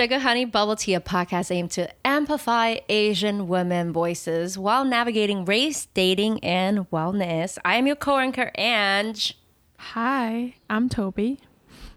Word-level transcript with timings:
Sugar 0.00 0.20
Honey 0.20 0.46
Bubble 0.46 0.76
Tea, 0.76 0.94
a 0.94 1.00
podcast 1.00 1.54
aimed 1.54 1.72
to 1.72 1.86
amplify 2.06 2.78
Asian 2.88 3.48
women 3.48 3.92
voices 3.92 4.56
while 4.56 4.82
navigating 4.82 5.44
race, 5.44 5.88
dating, 5.92 6.42
and 6.42 6.90
wellness. 6.90 7.58
I 7.66 7.76
am 7.76 7.86
your 7.86 7.96
co-anchor, 7.96 8.50
Ange. 8.56 9.36
Hi, 9.78 10.54
I'm 10.70 10.88
Toby. 10.88 11.40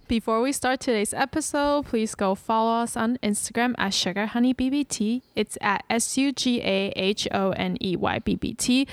Before 0.10 0.42
we 0.42 0.52
start 0.52 0.82
today's 0.82 1.14
episode, 1.14 1.86
please 1.86 2.14
go 2.14 2.36
follow 2.36 2.74
us 2.84 2.98
on 2.98 3.20
Instagram 3.24 3.74
at 3.78 3.94
Sugar 3.94 4.26
Honey 4.26 4.54
BBT. 4.54 5.22
It's 5.34 5.58
at 5.62 5.86
S 5.90 6.18
U 6.18 6.34
G 6.34 6.60
A 6.60 6.92
H 6.98 7.26
O 7.32 7.52
N 7.52 7.78
E 7.80 7.96
Y 7.96 8.20
B 8.20 8.36
B 8.36 8.54
T. 8.54 8.86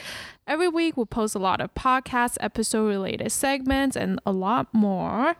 Every 0.46 0.68
week, 0.68 0.96
we 0.96 1.04
post 1.04 1.34
a 1.34 1.40
lot 1.40 1.60
of 1.60 1.74
podcast 1.74 2.36
episode 2.38 2.86
related 2.86 3.32
segments 3.32 3.96
and 3.96 4.20
a 4.24 4.30
lot 4.30 4.72
more. 4.72 5.34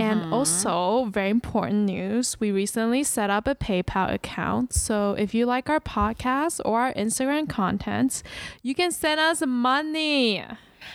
And 0.00 0.22
mm-hmm. 0.22 0.32
also, 0.32 1.04
very 1.06 1.30
important 1.30 1.84
news 1.84 2.40
we 2.40 2.50
recently 2.50 3.04
set 3.04 3.30
up 3.30 3.46
a 3.46 3.54
PayPal 3.54 4.12
account. 4.12 4.72
So, 4.72 5.12
if 5.18 5.34
you 5.34 5.46
like 5.46 5.68
our 5.68 5.80
podcast 5.80 6.60
or 6.64 6.80
our 6.80 6.92
Instagram 6.94 7.48
contents, 7.48 8.22
you 8.62 8.74
can 8.74 8.90
send 8.90 9.20
us 9.20 9.42
money. 9.46 10.44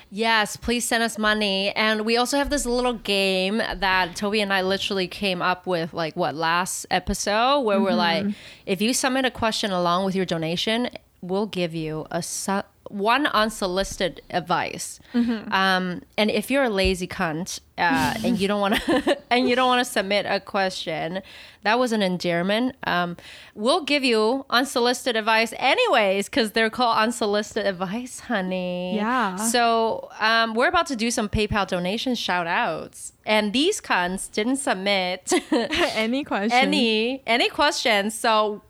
Yes, 0.09 0.57
please 0.57 0.85
send 0.85 1.03
us 1.03 1.17
money. 1.17 1.71
And 1.75 2.05
we 2.05 2.17
also 2.17 2.37
have 2.37 2.49
this 2.49 2.65
little 2.65 2.93
game 2.93 3.57
that 3.57 4.15
Toby 4.15 4.41
and 4.41 4.51
I 4.51 4.61
literally 4.61 5.07
came 5.07 5.41
up 5.41 5.65
with, 5.67 5.93
like, 5.93 6.15
what, 6.15 6.35
last 6.35 6.85
episode, 6.91 7.61
where 7.61 7.79
we're 7.79 7.93
like, 7.93 8.23
mm-hmm. 8.23 8.31
if 8.65 8.81
you 8.81 8.93
submit 8.93 9.25
a 9.25 9.31
question 9.31 9.71
along 9.71 10.05
with 10.05 10.15
your 10.15 10.25
donation, 10.25 10.89
we'll 11.21 11.45
give 11.45 11.73
you 11.73 12.05
a 12.11 12.21
su- 12.21 12.63
one 12.89 13.27
unsolicited 13.27 14.21
advice. 14.29 14.99
Um, 15.13 16.01
and 16.17 16.29
if 16.29 16.51
you're 16.51 16.63
a 16.65 16.69
lazy 16.69 17.07
cunt 17.07 17.59
uh, 17.77 18.13
and 18.23 18.39
you 18.39 18.47
don't 18.47 18.61
want 18.61 18.75
to 18.75 19.17
and 19.31 19.49
you 19.49 19.55
don't 19.55 19.67
want 19.67 19.85
to 19.85 19.91
submit 19.91 20.25
a 20.27 20.39
question, 20.39 21.21
that 21.63 21.79
was 21.79 21.91
an 21.91 22.01
endearment. 22.01 22.75
Um, 22.85 23.17
we'll 23.55 23.83
give 23.83 24.03
you 24.03 24.45
unsolicited 24.49 25.15
advice 25.15 25.53
anyways 25.57 26.29
because 26.29 26.51
they're 26.51 26.69
called 26.69 26.97
unsolicited 26.97 27.65
advice, 27.65 28.21
honey. 28.21 28.95
Yeah. 28.95 29.35
So 29.37 30.09
um, 30.19 30.53
we're 30.53 30.67
about 30.69 30.87
to 30.87 30.95
do 30.95 31.09
some 31.11 31.27
PayPal 31.29 31.67
donation 31.67 32.15
shout 32.15 32.47
outs. 32.47 33.13
And 33.25 33.53
these 33.53 33.81
cunts 33.81 34.31
didn't 34.31 34.57
submit 34.57 35.33
Any 35.51 36.23
questions. 36.23 36.53
any 36.53 37.21
any 37.25 37.49
questions. 37.49 38.13
So 38.13 38.61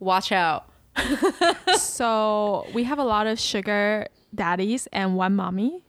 watch 0.00 0.32
out. 0.32 0.68
So 1.76 2.66
we 2.74 2.84
have 2.84 2.98
a 2.98 3.04
lot 3.04 3.26
of 3.26 3.38
sugar 3.38 4.06
daddies 4.34 4.86
and 4.92 5.16
one 5.16 5.34
mommy. 5.36 5.82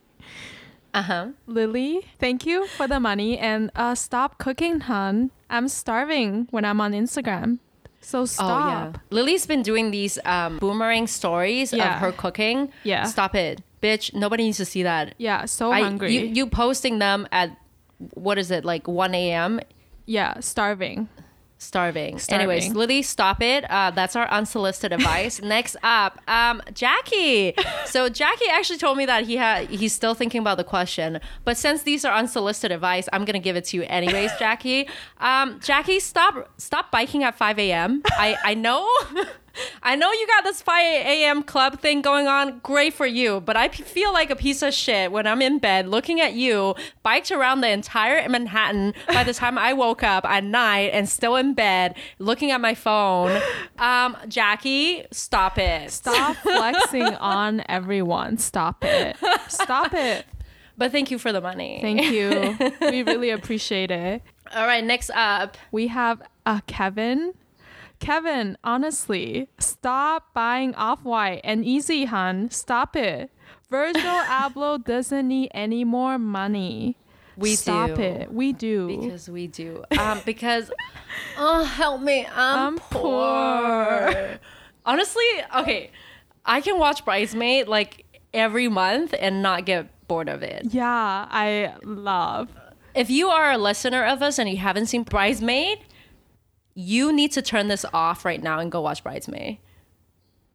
Uh-huh. 0.94 1.28
Lily, 1.46 2.00
thank 2.18 2.46
you 2.46 2.66
for 2.68 2.88
the 2.88 2.98
money 2.98 3.38
and 3.38 3.70
uh, 3.76 3.94
stop 3.94 4.38
cooking, 4.38 4.80
hun. 4.80 5.30
I'm 5.50 5.68
starving 5.68 6.48
when 6.50 6.64
I'm 6.64 6.80
on 6.80 6.92
Instagram. 6.92 7.58
So 8.00 8.24
stop. 8.24 8.64
Oh 8.64 8.68
yeah. 8.68 8.92
Lily's 9.10 9.46
been 9.46 9.62
doing 9.62 9.90
these 9.90 10.18
um, 10.24 10.58
boomerang 10.58 11.06
stories 11.06 11.72
Yeah. 11.72 11.94
of 11.96 12.00
her 12.00 12.12
cooking. 12.12 12.72
Yeah. 12.84 13.04
Stop 13.04 13.34
it. 13.34 13.60
Bitch, 13.82 14.14
nobody 14.14 14.44
needs 14.44 14.56
to 14.58 14.64
see 14.64 14.82
that. 14.84 15.14
Yeah, 15.18 15.44
so 15.44 15.70
I- 15.70 15.82
hungry. 15.82 16.14
you, 16.14 16.20
you 16.26 16.46
posting 16.46 16.98
them 16.98 17.26
at 17.30 17.50
what 18.14 18.38
is 18.38 18.50
it, 18.50 18.64
like 18.64 18.88
1 18.88 19.14
a.m. 19.14 19.60
yeah, 20.06 20.40
starving. 20.40 21.08
Starving. 21.58 22.18
Starving. 22.18 22.48
Anyways, 22.50 22.74
Lily, 22.74 23.00
stop 23.00 23.40
it. 23.42 23.64
Uh, 23.70 23.90
that's 23.90 24.14
our 24.14 24.28
unsolicited 24.28 24.92
advice. 24.92 25.40
Next 25.42 25.76
up, 25.82 26.20
um, 26.28 26.62
Jackie. 26.74 27.54
So 27.86 28.08
Jackie 28.08 28.48
actually 28.50 28.78
told 28.78 28.98
me 28.98 29.06
that 29.06 29.24
he 29.26 29.36
had 29.36 29.70
he's 29.70 29.94
still 29.94 30.14
thinking 30.14 30.40
about 30.40 30.56
the 30.58 30.64
question, 30.64 31.20
but 31.44 31.56
since 31.56 31.82
these 31.82 32.04
are 32.04 32.12
unsolicited 32.12 32.72
advice, 32.74 33.08
I'm 33.12 33.24
gonna 33.24 33.38
give 33.38 33.54
it 33.56 33.64
to 33.66 33.76
you 33.76 33.84
anyways, 33.84 34.32
Jackie. 34.38 34.88
Um, 35.18 35.60
Jackie, 35.60 36.00
stop 36.00 36.50
stop 36.58 36.90
biking 36.90 37.22
at 37.22 37.36
5 37.38 37.58
a.m. 37.60 38.02
I 38.18 38.36
I 38.44 38.54
know. 38.54 38.86
I 39.82 39.96
know 39.96 40.10
you 40.12 40.26
got 40.26 40.44
this 40.44 40.62
5 40.62 40.82
a.m. 40.82 41.42
club 41.42 41.80
thing 41.80 42.02
going 42.02 42.26
on. 42.26 42.58
Great 42.60 42.94
for 42.94 43.06
you. 43.06 43.40
But 43.40 43.56
I 43.56 43.68
feel 43.68 44.12
like 44.12 44.30
a 44.30 44.36
piece 44.36 44.62
of 44.62 44.74
shit 44.74 45.12
when 45.12 45.26
I'm 45.26 45.42
in 45.42 45.58
bed 45.58 45.88
looking 45.88 46.20
at 46.20 46.34
you 46.34 46.74
biked 47.02 47.30
around 47.30 47.60
the 47.60 47.68
entire 47.68 48.28
Manhattan 48.28 48.94
by 49.08 49.24
the 49.24 49.34
time 49.34 49.58
I 49.58 49.72
woke 49.72 50.02
up 50.02 50.24
at 50.24 50.44
night 50.44 50.90
and 50.92 51.08
still 51.08 51.36
in 51.36 51.54
bed 51.54 51.96
looking 52.18 52.50
at 52.50 52.60
my 52.60 52.74
phone. 52.74 53.40
Um, 53.78 54.16
Jackie, 54.28 55.04
stop 55.10 55.58
it. 55.58 55.90
Stop 55.90 56.36
flexing 56.36 57.02
on 57.02 57.62
everyone. 57.68 58.38
Stop 58.38 58.84
it. 58.84 59.16
Stop 59.48 59.94
it. 59.94 60.24
But 60.78 60.92
thank 60.92 61.10
you 61.10 61.18
for 61.18 61.32
the 61.32 61.40
money. 61.40 61.78
Thank 61.80 62.02
you. 62.10 62.56
We 62.90 63.02
really 63.02 63.30
appreciate 63.30 63.90
it. 63.90 64.22
All 64.54 64.66
right, 64.66 64.84
next 64.84 65.10
up. 65.10 65.56
We 65.72 65.88
have 65.88 66.22
uh, 66.44 66.60
Kevin. 66.66 67.34
Kevin, 67.98 68.56
honestly, 68.62 69.48
stop 69.58 70.32
buying 70.34 70.74
Off 70.74 71.04
White 71.04 71.40
and 71.44 71.64
Yeezy 71.64 72.06
Hun. 72.06 72.50
Stop 72.50 72.94
it. 72.96 73.30
Virgil 73.70 74.00
Abloh 74.02 74.84
doesn't 74.84 75.26
need 75.28 75.50
any 75.54 75.84
more 75.84 76.18
money. 76.18 76.96
We 77.36 77.54
stop 77.54 77.94
do. 77.94 78.02
it. 78.02 78.32
We 78.32 78.52
do. 78.52 78.86
Because 78.86 79.28
we 79.28 79.46
do. 79.46 79.84
Um, 79.98 80.20
because, 80.24 80.70
oh, 81.38 81.64
help 81.64 82.00
me. 82.00 82.26
I'm, 82.26 82.74
I'm 82.74 82.78
poor. 82.78 84.38
Honestly, 84.84 85.24
okay, 85.56 85.90
I 86.44 86.60
can 86.60 86.78
watch 86.78 87.04
Bridesmaid 87.04 87.66
like 87.68 88.04
every 88.32 88.68
month 88.68 89.14
and 89.18 89.42
not 89.42 89.66
get 89.66 89.88
bored 90.08 90.28
of 90.28 90.42
it. 90.42 90.66
yeah, 90.70 91.26
I 91.28 91.74
love. 91.82 92.48
If 92.94 93.10
you 93.10 93.28
are 93.28 93.52
a 93.52 93.58
listener 93.58 94.04
of 94.04 94.22
us 94.22 94.38
and 94.38 94.48
you 94.48 94.56
haven't 94.56 94.86
seen 94.86 95.02
Bridesmaid, 95.02 95.80
you 96.76 97.10
need 97.12 97.32
to 97.32 97.42
turn 97.42 97.68
this 97.68 97.84
off 97.92 98.24
right 98.24 98.40
now 98.40 98.60
and 98.60 98.70
go 98.70 98.82
watch 98.82 99.02
Bridesmaid. 99.02 99.58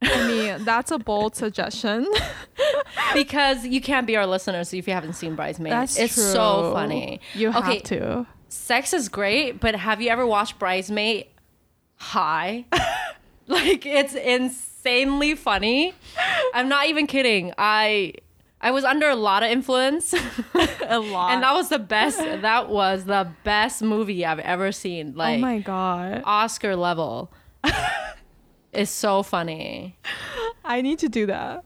I 0.04 0.28
mean, 0.28 0.64
that's 0.64 0.92
a 0.92 1.00
bold 1.00 1.36
suggestion. 1.36 2.08
Because 3.14 3.66
you 3.66 3.82
can't 3.82 4.06
be 4.06 4.16
our 4.18 4.26
listeners 4.26 4.74
if 4.74 4.88
you 4.88 4.94
haven't 4.94 5.14
seen 5.14 5.36
Bridesmaid. 5.36 5.72
That's 5.72 5.98
it's 5.98 6.16
true. 6.16 6.24
so 6.24 6.72
funny. 6.74 7.20
You 7.34 7.50
okay, 7.50 7.76
have 7.76 7.84
to. 7.84 8.28
sex 8.50 8.94
is 8.94 9.09
great, 9.09 9.59
but 9.59 9.76
have 9.76 10.02
you 10.02 10.09
ever 10.09 10.26
watched 10.26 10.59
Bridesmaid 10.59 11.28
high? 11.96 12.66
like 13.48 13.86
it's 13.86 14.14
insanely 14.14 15.36
funny. 15.36 15.94
I'm 16.53 16.70
not 16.70 16.88
even 16.88 17.08
kidding. 17.08 17.53
I 17.58 18.14
I 18.63 18.69
was 18.72 18.83
under 18.83 19.09
a 19.09 19.16
lot 19.16 19.41
of 19.44 19.49
influence, 19.49 20.13
A 20.88 20.99
lot. 20.99 21.31
and 21.31 21.41
that 21.44 21.53
was 21.53 21.69
the 21.69 21.79
best. 21.79 22.19
That 22.19 22.69
was 22.69 23.05
the 23.05 23.27
best 23.44 23.81
movie 23.81 24.23
I've 24.25 24.39
ever 24.39 24.72
seen. 24.72 25.13
Like 25.16 25.39
oh 25.39 25.41
my 25.41 25.59
god. 25.59 26.22
Oscar 26.25 26.75
level. 26.75 27.31
it's 28.72 28.91
so 28.91 29.23
funny. 29.23 29.97
I 30.63 30.81
need 30.81 30.99
to 30.99 31.09
do 31.09 31.25
that. 31.25 31.63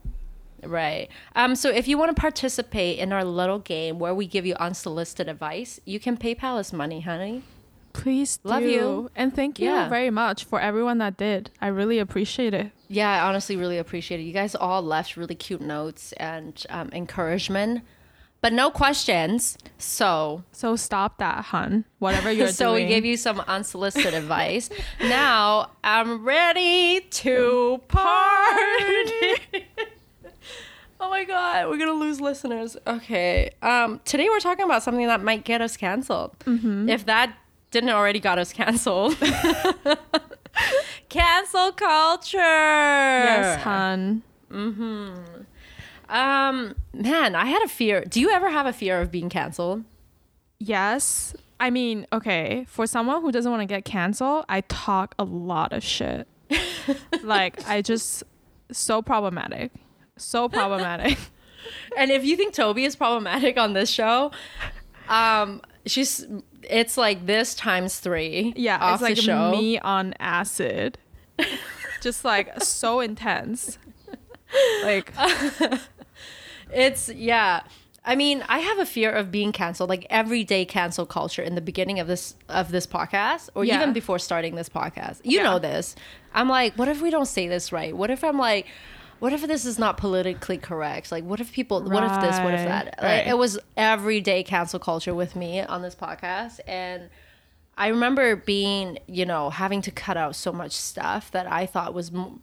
Right. 0.64 1.10
Um, 1.36 1.56
so 1.56 1.70
if 1.70 1.88
you 1.88 1.98
want 1.98 2.16
to 2.16 2.20
participate 2.20 2.98
in 2.98 3.12
our 3.14 3.24
little 3.24 3.60
game 3.60 4.00
where 4.00 4.16
we 4.16 4.26
give 4.26 4.46
you 4.46 4.56
unsolicited 4.56 5.28
advice, 5.30 5.80
you 5.86 6.00
can 6.00 6.18
PayPal 6.18 6.58
us 6.58 6.74
money, 6.74 7.02
honey. 7.02 7.44
Please 7.94 8.40
Love 8.44 8.64
you. 8.64 9.10
And 9.16 9.34
thank 9.36 9.60
you 9.60 9.70
Yeah. 9.70 9.88
very 9.90 10.10
much 10.10 10.44
for 10.44 10.60
everyone 10.60 10.98
that 10.98 11.18
did. 11.18 11.52
I 11.62 11.68
really 11.68 12.00
appreciate 12.00 12.54
it. 12.54 12.72
Yeah, 12.88 13.10
I 13.12 13.28
honestly 13.28 13.56
really 13.56 13.78
appreciate 13.78 14.20
it. 14.20 14.24
You 14.24 14.34
guys 14.34 14.56
all 14.56 14.82
left 14.82 15.18
really 15.18 15.36
cute 15.36 15.62
notes 15.62 16.12
and 16.14 16.64
um, 16.70 16.90
encouragement, 16.94 17.84
but 18.42 18.54
no 18.54 18.70
questions. 18.70 19.58
So, 19.78 20.44
So 20.52 20.76
stop 20.76 21.18
that, 21.18 21.46
hun. 21.46 21.86
Whatever 22.00 22.32
you're 22.32 22.50
so 22.50 22.74
doing. 22.74 22.84
So 22.84 22.84
we 22.84 22.88
gave 22.94 23.06
you 23.06 23.18
some 23.18 23.40
unsolicited 23.42 24.14
advice. 24.14 24.70
Now 25.02 25.72
I'm 25.84 26.24
ready 26.24 27.02
to 27.02 27.82
party. 27.88 28.04
oh 31.00 31.10
my 31.10 31.24
god, 31.24 31.70
we're 31.70 31.78
gonna 31.78 31.94
lose 31.94 32.22
listeners. 32.22 32.78
Okay. 32.86 33.52
Um, 33.62 34.00
today 34.06 34.30
we're 34.30 34.40
talking 34.40 34.66
about 34.66 34.84
something 34.84 35.08
that 35.08 35.24
might 35.24 35.44
get 35.44 35.62
us 35.62 35.76
canceled. 35.78 36.36
If 36.90 37.06
that 37.08 37.36
didn't 37.72 37.90
already 37.90 38.20
got 38.20 38.38
us 38.40 38.54
canceled. 38.54 39.18
Cancel 41.16 41.72
culture. 41.72 42.38
Yes, 42.38 43.62
hun. 43.62 44.22
Um, 46.10 46.76
man, 46.94 47.36
I 47.36 47.46
had 47.46 47.64
a 47.64 47.70
fear. 47.70 48.04
Do 48.04 48.20
you 48.20 48.32
ever 48.32 48.50
have 48.50 48.66
a 48.66 48.74
fear 48.74 49.00
of 49.00 49.12
being 49.12 49.30
canceled? 49.30 49.86
Yes. 50.60 51.34
I 51.58 51.70
mean, 51.70 52.06
okay, 52.12 52.66
for 52.68 52.86
someone 52.86 53.22
who 53.22 53.32
doesn't 53.32 53.50
want 53.50 53.62
to 53.62 53.66
get 53.66 53.86
canceled, 53.86 54.44
I 54.50 54.60
talk 54.62 55.16
a 55.18 55.24
lot 55.24 55.72
of 55.72 55.86
shit. 55.86 56.28
like, 57.24 57.66
I 57.66 57.82
just 57.82 58.24
so 58.74 59.02
problematic. 59.02 59.72
So 60.18 60.50
problematic. 60.50 61.18
And 61.98 62.12
if 62.12 62.24
you 62.24 62.36
think 62.38 62.54
Toby 62.54 62.86
is 62.86 62.96
problematic 62.96 63.58
on 63.58 63.74
this 63.74 63.90
show, 63.90 64.32
um, 65.10 65.62
she's 65.88 66.28
it's 66.70 66.98
like 66.98 67.26
this 67.26 67.56
times 67.56 68.00
three. 68.00 68.54
yeah, 68.56 68.78
off 68.78 69.02
it's 69.02 69.28
like 69.28 69.52
me 69.52 69.80
on 69.80 70.14
acid. 70.20 71.00
just 72.02 72.24
like 72.26 72.62
so 72.62 73.00
intense. 73.00 73.78
Like 74.84 75.14
It's 76.74 77.10
yeah. 77.10 77.62
I 78.08 78.16
mean, 78.16 78.44
I 78.48 78.60
have 78.60 78.78
a 78.78 78.86
fear 78.86 79.12
of 79.12 79.32
being 79.32 79.52
canceled, 79.52 79.90
like 79.90 80.06
everyday 80.12 80.64
cancel 80.64 81.08
culture 81.08 81.42
in 81.42 81.56
the 81.56 81.62
beginning 81.62 82.00
of 82.00 82.08
this 82.08 82.36
of 82.50 82.72
this 82.72 82.86
podcast, 82.86 83.50
or 83.56 83.66
Yeah. 83.66 83.78
even 83.82 83.94
before 83.94 84.20
starting 84.20 84.56
this 84.56 84.70
podcast. 84.70 85.22
You 85.24 85.38
Yeah. 85.38 85.44
know 85.44 85.60
this. 85.60 85.96
I'm 86.34 86.50
like, 86.50 86.76
what 86.76 86.88
if 86.88 87.02
we 87.02 87.10
don't 87.10 87.26
say 87.28 87.48
this 87.48 87.72
right? 87.72 87.96
What 87.96 88.12
if 88.12 88.24
I'm 88.24 88.38
like, 88.38 88.68
what 89.20 89.34
if 89.34 89.42
this 89.48 89.66
is 89.66 89.80
not 89.80 89.98
politically 89.98 90.58
correct? 90.58 91.12
Like, 91.12 91.24
what 91.24 91.40
if 91.40 91.52
people? 91.52 91.82
What 91.84 92.04
if 92.04 92.22
this? 92.22 92.40
What 92.40 92.54
if 92.54 92.66
that? 92.66 92.86
Like, 92.86 93.02
right. 93.02 93.28
it 93.28 93.38
was 93.38 93.58
everyday 93.78 94.44
cancel 94.44 94.80
culture 94.80 95.16
with 95.16 95.36
me 95.36 95.62
on 95.62 95.82
this 95.82 95.96
podcast, 95.96 96.60
and 96.68 97.10
I 97.78 97.88
remember 97.88 98.36
being, 98.36 99.00
you 99.08 99.26
know, 99.26 99.50
having 99.50 99.82
to 99.84 99.92
cut 99.92 100.16
out 100.18 100.36
so 100.36 100.52
much 100.54 100.72
stuff 100.72 101.30
that 101.32 101.52
I 101.52 101.66
thought 101.66 101.94
was 101.94 102.14
m- 102.14 102.42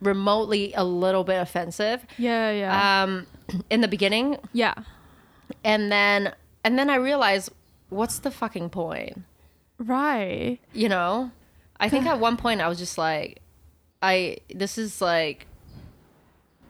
remotely 0.00 0.72
a 0.74 0.84
little 0.84 1.24
bit 1.24 1.40
offensive 1.40 2.04
Yeah, 2.18 2.50
yeah. 2.50 3.02
um, 3.04 3.26
in 3.70 3.80
the 3.80 3.88
beginning, 3.88 4.38
yeah. 4.52 4.74
and 5.64 5.90
then 5.90 6.34
and 6.62 6.78
then 6.78 6.90
I 6.90 6.96
realized, 6.96 7.50
what's 7.88 8.18
the 8.18 8.30
fucking 8.30 8.70
point? 8.70 9.22
Right. 9.78 10.58
You 10.72 10.88
know, 10.88 11.30
I 11.80 11.88
think 11.88 12.06
at 12.06 12.18
one 12.20 12.36
point 12.36 12.60
I 12.60 12.68
was 12.68 12.78
just 12.78 12.96
like, 12.98 13.40
I 14.02 14.38
this 14.54 14.78
is 14.78 15.00
like. 15.00 15.46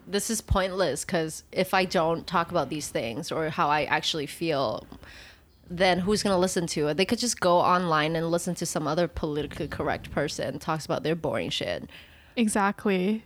This 0.07 0.29
is 0.29 0.39
pointless 0.39 1.03
because 1.03 1.41
if 1.51 1.73
I 1.73 1.83
don't 1.85 2.27
talk 2.27 2.51
about 2.51 2.69
these 2.69 2.89
things 2.89 3.31
or 3.31 3.49
how 3.49 3.69
I 3.69 3.85
actually 3.85 4.27
feel, 4.27 4.85
then 5.69 5.99
who's 5.99 6.23
gonna 6.23 6.37
listen 6.37 6.67
to 6.67 6.87
it? 6.87 6.97
They 6.97 7.05
could 7.05 7.19
just 7.19 7.39
go 7.39 7.57
online 7.57 8.15
and 8.15 8.29
listen 8.29 8.55
to 8.55 8.65
some 8.65 8.87
other 8.87 9.07
politically 9.07 9.67
correct 9.67 10.11
person 10.11 10.59
talks 10.59 10.85
about 10.85 11.03
their 11.03 11.15
boring 11.15 11.49
shit. 11.49 11.89
Exactly. 12.35 13.23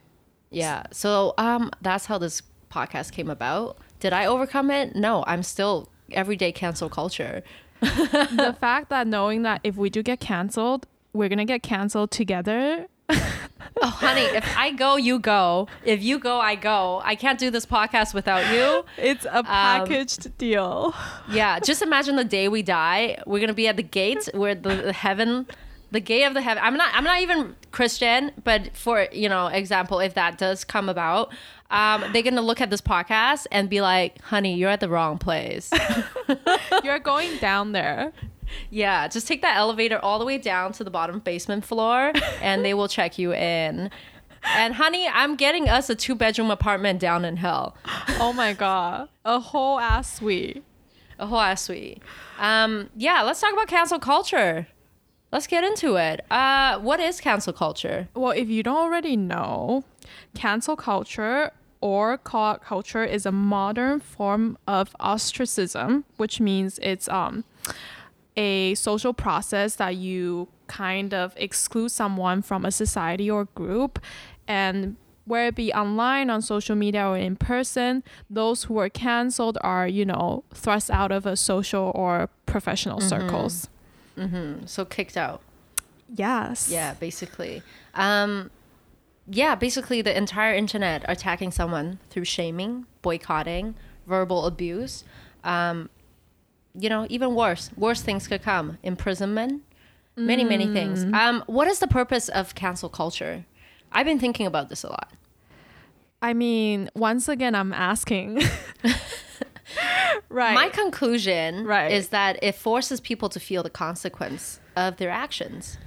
Yeah. 0.50 0.84
So 0.92 1.34
um 1.38 1.72
that's 1.82 2.06
how 2.06 2.18
this 2.18 2.42
podcast 2.72 3.12
came 3.12 3.30
about. 3.30 3.78
Did 4.00 4.14
I 4.14 4.26
overcome 4.26 4.72
it? 4.72 4.96
No, 4.96 5.24
I'm 5.28 5.44
still 5.44 5.90
everyday 6.12 6.52
cancel 6.52 6.90
culture. 6.90 7.44
the 7.82 8.56
fact 8.60 8.90
that 8.90 9.08
knowing 9.08 9.44
that 9.44 9.62
if 9.64 9.76
we 9.76 9.90
do 9.90 10.04
get 10.04 10.20
canceled, 10.20 10.88
we're 11.14 11.30
gonna 11.30 11.46
get 11.46 11.64
canceled 11.64 12.12
together. 12.12 12.88
Oh, 13.82 13.88
honey, 13.88 14.22
if 14.22 14.58
I 14.58 14.72
go, 14.72 14.98
you 14.98 15.20
go. 15.20 15.68
If 15.86 16.04
you 16.04 16.20
go, 16.20 16.40
I 16.40 16.56
go. 16.56 17.02
I 17.06 17.16
can't 17.16 17.40
do 17.40 17.50
this 17.50 17.66
podcast 17.66 18.14
without 18.14 18.54
you. 18.54 18.84
It's 18.98 19.26
a 19.30 19.42
packaged 19.42 20.38
deal. 20.38 20.94
Yeah, 21.32 21.60
just 21.60 21.82
imagine 21.82 22.18
the 22.18 22.26
day 22.26 22.50
we 22.50 22.62
die. 22.62 23.22
We're 23.26 23.40
gonna 23.40 23.54
be 23.54 23.68
at 23.70 23.78
the 23.78 23.84
gate 23.84 24.28
where 24.34 24.54
the, 24.54 24.76
the 24.76 24.94
heaven, 24.94 25.48
the 25.92 26.02
gate 26.02 26.24
of 26.26 26.34
the 26.34 26.42
heaven. 26.42 26.62
I'm 26.62 26.76
not. 26.76 26.90
I'm 26.94 27.06
not 27.06 27.22
even 27.22 27.56
Christian, 27.72 28.32
but 28.44 28.76
for 28.76 29.08
you 29.14 29.30
know, 29.30 29.48
example, 29.48 30.00
if 30.02 30.14
that 30.16 30.38
does 30.38 30.66
come 30.66 30.90
about, 30.90 31.32
um, 31.72 32.04
they're 32.12 32.24
gonna 32.24 32.42
look 32.42 32.60
at 32.60 32.70
this 32.70 32.82
podcast 32.82 33.48
and 33.50 33.70
be 33.70 33.80
like, 33.80 34.20
"Honey, 34.24 34.56
you're 34.56 34.72
at 34.72 34.82
the 34.82 34.90
wrong 34.90 35.18
place." 35.18 35.72
You're 36.84 37.00
going 37.00 37.38
down 37.38 37.72
there. 37.72 38.12
Yeah, 38.70 39.08
just 39.08 39.28
take 39.28 39.42
that 39.42 39.58
elevator 39.58 40.00
all 40.00 40.20
the 40.20 40.26
way 40.26 40.38
down 40.38 40.72
to 40.74 40.84
the 40.84 40.90
bottom 40.90 41.20
basement 41.20 41.66
floor 41.66 42.14
and 42.42 42.64
they 42.64 42.74
will 42.74 42.88
check 42.88 43.18
you 43.18 43.34
in. 43.34 43.90
And 44.44 44.76
honey, 44.76 45.08
I'm 45.08 45.36
getting 45.36 45.68
us 45.68 45.90
a 45.90 45.96
two 45.96 46.16
bedroom 46.16 46.50
apartment 46.52 47.00
down 47.00 47.26
in 47.26 47.38
hell. 47.38 47.76
Oh 48.22 48.34
my 48.34 48.52
god. 48.54 49.08
A 49.24 49.40
whole 49.40 49.80
ass 49.80 50.16
suite. 50.16 50.64
A 51.20 51.26
whole 51.26 51.40
ass 51.40 51.64
suite. 51.64 52.02
Um, 52.38 52.90
yeah, 52.96 53.22
let's 53.22 53.40
talk 53.40 53.54
about 53.54 53.68
cancel 53.68 53.98
culture. 53.98 54.68
Let's 55.32 55.48
get 55.48 55.64
into 55.64 55.96
it. 55.96 56.26
Uh, 56.30 56.80
what 56.80 57.00
is 57.00 57.22
cancel 57.22 57.54
culture? 57.54 58.10
Well, 58.14 58.32
if 58.32 58.50
you 58.50 58.62
don't 58.62 58.78
already 58.78 59.16
know, 59.16 59.86
cancel 60.36 60.76
culture 60.76 61.52
or 61.82 62.20
out 62.34 62.64
culture 62.64 63.04
is 63.04 63.26
a 63.26 63.32
modern 63.32 64.00
form 64.00 64.58
of 64.68 64.96
ostracism, 65.00 66.04
which 66.18 66.40
means 66.42 66.80
it's 66.82 67.08
um 67.10 67.44
a 68.38 68.76
social 68.76 69.14
process 69.14 69.76
that 69.76 69.96
you 69.96 70.48
kind 70.68 71.14
of 71.14 71.34
exclude 71.38 71.90
someone 71.90 72.42
from 72.42 72.64
a 72.66 72.72
society 72.72 73.30
or 73.30 73.46
group 73.56 74.00
and 74.48 74.96
where 75.26 75.48
it 75.48 75.56
be 75.56 75.72
online 75.74 76.30
on 76.30 76.42
social 76.42 76.76
media 76.76 77.08
or 77.08 77.18
in 77.18 77.36
person 77.36 78.04
those 78.30 78.64
who 78.66 78.78
are 78.78 78.90
canceled 78.90 79.58
are 79.62 79.88
you 79.88 80.06
know 80.06 80.44
thrust 80.54 80.90
out 80.92 81.12
of 81.12 81.26
a 81.26 81.36
social 81.36 81.92
or 81.96 82.30
professional 82.46 83.02
circles 83.02 83.70
Hmm. 84.16 84.66
So 84.66 84.84
kicked 84.86 85.16
out. 85.16 85.42
yes 86.14 86.70
Yeah, 86.70 86.94
basically. 86.96 87.64
Um, 87.94 88.52
yeah, 89.32 89.56
basically 89.56 90.02
the 90.02 90.16
entire 90.18 90.54
internet 90.54 91.06
attacking 91.08 91.52
someone 91.52 92.00
through 92.10 92.26
shaming, 92.26 92.86
boycotting, 93.02 93.76
verbal 94.08 94.46
abuse. 94.46 95.04
Um, 95.44 95.90
you 96.80 96.90
know, 96.90 97.06
even 97.10 97.36
worse, 97.36 97.70
worse 97.76 98.02
things 98.02 98.28
could 98.28 98.42
come. 98.42 98.78
Imprisonment, 98.84 99.64
many, 100.16 100.44
many 100.44 100.68
things. 100.68 101.06
Um, 101.14 101.44
what 101.48 101.68
is 101.68 101.80
the 101.80 101.88
purpose 101.88 102.30
of 102.30 102.56
cancel 102.56 102.90
culture? 102.90 103.46
I've 103.92 104.06
been 104.06 104.20
thinking 104.20 104.46
about 104.46 104.70
this 104.70 104.84
a 104.84 104.90
lot. 104.90 105.10
i 106.22 106.34
mean 106.34 106.90
once 106.96 107.30
again 107.30 107.56
i'm 107.56 107.72
asking 107.74 108.30
right 110.30 110.54
My 110.54 110.70
conclusion 110.70 111.66
Right. 111.66 111.92
is 111.92 112.10
that 112.10 112.38
it 112.44 112.56
forces 112.56 113.00
people 113.00 113.30
to 113.30 113.40
feel 113.40 113.64
the 113.64 113.70
consequence 113.70 114.60
of 114.76 114.98
their 114.98 115.10
actions. 115.10 115.78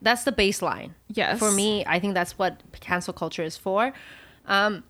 That's 0.00 0.24
the 0.24 0.32
baseline. 0.32 0.90
yes 1.08 1.38
For 1.38 1.50
me, 1.52 1.84
I 1.86 2.00
think 2.00 2.14
that's 2.14 2.36
what 2.38 2.60
cancel 2.80 3.12
culture 3.14 3.44
is 3.44 3.56
for. 3.56 3.92
Um, 4.46 4.82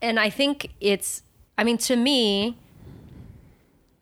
and 0.00 0.18
I 0.18 0.30
think 0.30 0.70
it's, 0.80 1.22
I 1.58 1.64
mean, 1.64 1.78
to 1.88 1.96
me, 1.96 2.56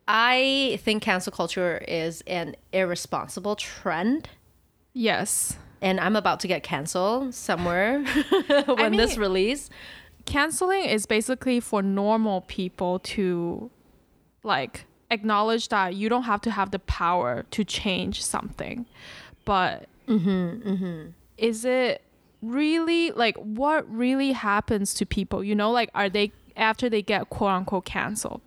I 0.09 0.79
think 0.83 1.03
cancel 1.03 1.33
culture 1.33 1.79
is 1.89 2.23
an 2.27 2.57
irresponsible 2.73 3.57
trend. 3.57 4.29
yes 4.93 5.57
And 5.81 5.99
I'm 6.01 6.17
about 6.17 6.41
to 6.41 6.49
get 6.49 6.63
canceled 6.63 7.35
somewhere 7.35 8.05
when 8.67 8.97
this 8.97 9.13
mean- 9.13 9.21
release. 9.21 9.71
canceling 10.27 10.85
is 10.85 11.07
basically 11.07 11.61
for 11.61 11.83
normal 11.83 12.43
people 12.43 12.99
to 13.01 13.71
like 14.45 14.87
acknowledge 15.11 15.69
that 15.69 15.95
you 15.95 16.09
don't 16.09 16.23
have 16.25 16.41
to 16.41 16.51
have 16.51 16.71
the 16.71 16.79
power 16.79 17.45
to 17.51 17.65
change 17.65 18.23
something 18.25 18.87
but 19.45 19.87
mm-hmm, 20.09 20.69
mm-hmm. 20.69 21.09
is 21.37 21.65
it 21.65 22.03
really 22.41 23.11
like 23.13 23.37
what 23.37 23.89
really 23.95 24.33
happens 24.33 24.95
to 24.95 25.05
people 25.05 25.45
you 25.45 25.55
know 25.55 25.71
like 25.71 25.91
are 25.95 26.09
they 26.09 26.33
after 26.57 26.89
they 26.89 27.03
get 27.03 27.29
quote 27.31 27.51
unquote 27.51 27.85
canceled 27.85 28.41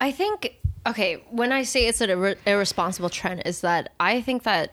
I 0.00 0.10
think 0.12 0.58
okay, 0.86 1.22
when 1.30 1.50
I 1.52 1.64
say 1.64 1.86
it's 1.88 2.00
an 2.00 2.10
irre- 2.10 2.36
irresponsible 2.46 3.08
trend 3.08 3.42
is 3.44 3.60
that 3.62 3.92
I 3.98 4.20
think 4.20 4.44
that 4.44 4.72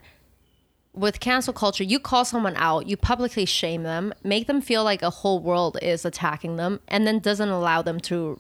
with 0.93 1.19
cancel 1.19 1.53
culture, 1.53 1.83
you 1.83 1.99
call 1.99 2.23
someone 2.23 2.55
out, 2.55 2.85
you 2.87 2.95
publicly 2.95 3.45
shame 3.45 3.81
them, 3.81 4.13
make 4.23 4.45
them 4.45 4.61
feel 4.61 4.83
like 4.83 5.01
a 5.01 5.09
whole 5.09 5.39
world 5.39 5.75
is 5.81 6.05
attacking 6.05 6.57
them, 6.57 6.79
and 6.87 7.07
then 7.07 7.17
doesn't 7.17 7.49
allow 7.49 7.81
them 7.81 7.99
to 8.01 8.39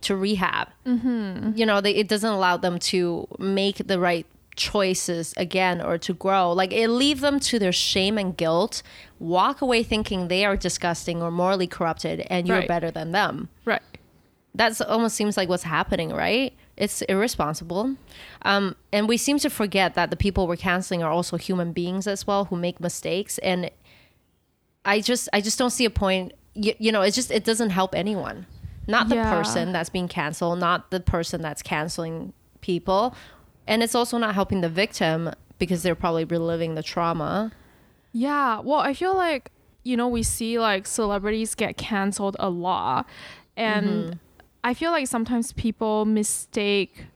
to 0.00 0.16
rehab. 0.16 0.68
Mm-hmm. 0.86 1.52
You 1.56 1.66
know, 1.66 1.80
they, 1.80 1.94
it 1.94 2.08
doesn't 2.08 2.30
allow 2.30 2.56
them 2.56 2.78
to 2.78 3.26
make 3.38 3.86
the 3.88 3.98
right 3.98 4.24
choices 4.54 5.34
again 5.36 5.80
or 5.80 5.98
to 5.98 6.12
grow. 6.14 6.52
Like 6.52 6.72
it 6.72 6.88
leaves 6.88 7.20
them 7.20 7.38
to 7.40 7.58
their 7.58 7.72
shame 7.72 8.16
and 8.16 8.36
guilt, 8.36 8.82
walk 9.18 9.60
away 9.60 9.82
thinking 9.82 10.28
they 10.28 10.44
are 10.44 10.56
disgusting 10.56 11.20
or 11.22 11.30
morally 11.30 11.66
corrupted, 11.66 12.20
and 12.30 12.46
you're 12.48 12.58
Right. 12.58 12.68
better 12.68 12.90
than 12.90 13.12
them 13.12 13.48
right 13.64 13.82
that's 14.54 14.80
almost 14.80 15.14
seems 15.16 15.36
like 15.36 15.48
what's 15.48 15.62
happening, 15.62 16.10
right? 16.10 16.52
It's 16.76 17.02
irresponsible. 17.02 17.96
Um, 18.42 18.76
and 18.92 19.08
we 19.08 19.16
seem 19.16 19.38
to 19.40 19.50
forget 19.50 19.94
that 19.94 20.10
the 20.10 20.16
people 20.16 20.46
we're 20.46 20.56
canceling 20.56 21.02
are 21.02 21.10
also 21.10 21.36
human 21.36 21.72
beings 21.72 22.06
as 22.06 22.26
well 22.26 22.46
who 22.46 22.56
make 22.56 22.80
mistakes. 22.80 23.38
And 23.38 23.70
I 24.84 25.00
just, 25.00 25.28
I 25.32 25.40
just 25.40 25.58
don't 25.58 25.70
see 25.70 25.84
a 25.84 25.90
point. 25.90 26.32
You, 26.54 26.74
you 26.78 26.92
know, 26.92 27.02
it's 27.02 27.14
just, 27.16 27.30
it 27.30 27.44
doesn't 27.44 27.70
help 27.70 27.94
anyone. 27.94 28.46
Not 28.86 29.08
the 29.08 29.16
Yeah. 29.16 29.30
person 29.30 29.72
that's 29.72 29.90
being 29.90 30.08
canceled, 30.08 30.58
not 30.60 30.90
the 30.90 31.00
person 31.00 31.42
that's 31.42 31.62
canceling 31.62 32.32
people. 32.60 33.14
And 33.66 33.82
it's 33.82 33.94
also 33.94 34.16
not 34.18 34.34
helping 34.34 34.60
the 34.62 34.68
victim 34.70 35.30
because 35.58 35.82
they're 35.82 35.94
probably 35.94 36.24
reliving 36.24 36.74
the 36.74 36.82
trauma. 36.82 37.52
Yeah, 38.12 38.60
well, 38.60 38.78
I 38.80 38.94
feel 38.94 39.14
like 39.14 39.50
you 39.84 39.96
know 39.96 40.08
we 40.08 40.22
see 40.22 40.58
like 40.58 40.86
celebrities 40.86 41.54
get 41.54 41.76
canceled 41.76 42.36
a 42.40 42.48
lot, 42.48 43.06
and 43.56 44.18
I 44.64 44.74
feel 44.74 44.90
like 44.90 45.06
sometimes 45.06 45.52
people 45.52 46.04
mistake 46.04 47.06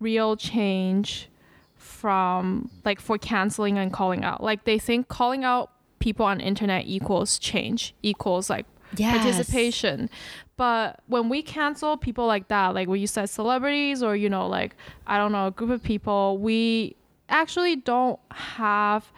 real 0.00 0.36
change 0.36 1.28
from 1.76 2.70
like 2.84 3.00
for 3.00 3.18
canceling 3.18 3.78
and 3.78 3.92
calling 3.92 4.24
out. 4.24 4.42
Like 4.42 4.64
they 4.64 4.78
think 4.78 5.08
calling 5.08 5.44
out 5.44 5.70
people 5.98 6.24
on 6.26 6.40
internet 6.40 6.84
equals 6.86 7.38
change, 7.38 7.94
equals 8.02 8.48
like 8.50 8.66
Yes. 8.96 9.22
participation. 9.22 10.08
But 10.56 11.00
when 11.08 11.28
we 11.28 11.42
cancel 11.42 11.98
people 11.98 12.26
like 12.26 12.48
that, 12.48 12.68
like 12.74 12.88
when 12.88 13.00
you 13.00 13.06
said 13.06 13.28
celebrities 13.28 14.02
or 14.02 14.16
you 14.16 14.30
know 14.30 14.46
like 14.48 14.76
I 15.06 15.18
don't 15.18 15.30
know 15.30 15.48
a 15.48 15.50
group 15.50 15.70
of 15.70 15.82
people, 15.82 16.38
we 16.38 16.96
actually 17.28 17.76
don't 17.76 18.18
have 18.30 19.12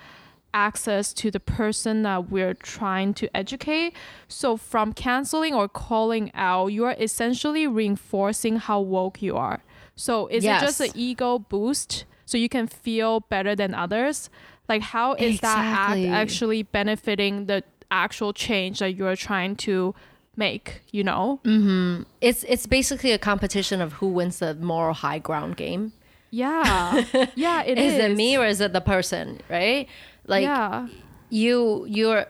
access 0.52 1.12
to 1.14 1.30
the 1.30 1.40
person 1.40 2.02
that 2.02 2.30
we're 2.30 2.54
trying 2.54 3.14
to 3.14 3.34
educate. 3.36 3.94
So 4.28 4.56
from 4.56 4.92
canceling 4.92 5.54
or 5.54 5.68
calling 5.68 6.30
out, 6.34 6.68
you 6.68 6.84
are 6.84 6.96
essentially 6.98 7.66
reinforcing 7.66 8.56
how 8.56 8.80
woke 8.80 9.22
you 9.22 9.36
are. 9.36 9.62
So 9.96 10.26
is 10.28 10.44
it 10.44 10.60
just 10.60 10.80
an 10.80 10.90
ego 10.94 11.38
boost 11.38 12.04
so 12.24 12.38
you 12.38 12.48
can 12.48 12.66
feel 12.66 13.20
better 13.20 13.54
than 13.54 13.74
others? 13.74 14.30
Like 14.68 14.82
how 14.82 15.14
is 15.14 15.36
Exactly. 15.36 16.06
that 16.06 16.12
act 16.12 16.22
actually 16.30 16.62
benefiting 16.62 17.46
the 17.46 17.62
actual 17.90 18.32
change 18.32 18.78
that 18.78 18.94
you're 18.94 19.16
trying 19.16 19.56
to 19.56 19.94
make, 20.36 20.80
you 20.92 21.02
know? 21.04 21.40
Mm-hmm. 21.44 22.04
It's 22.20 22.44
it's 22.44 22.66
basically 22.66 23.12
a 23.12 23.18
competition 23.18 23.80
of 23.80 23.94
who 23.94 24.08
wins 24.08 24.38
the 24.38 24.54
moral 24.54 24.94
high 24.94 25.18
ground 25.18 25.56
game. 25.56 25.92
Yeah. 26.30 27.04
Yeah, 27.34 27.62
it 27.64 27.76
is 27.76 27.94
is. 27.94 27.98
it 28.04 28.16
me 28.16 28.36
or 28.38 28.46
is 28.46 28.60
it 28.60 28.72
the 28.72 28.80
person, 28.80 29.40
right? 29.50 29.88
Like 30.30 30.44
yeah. 30.44 30.88
you 31.28 31.84
you're 31.88 32.26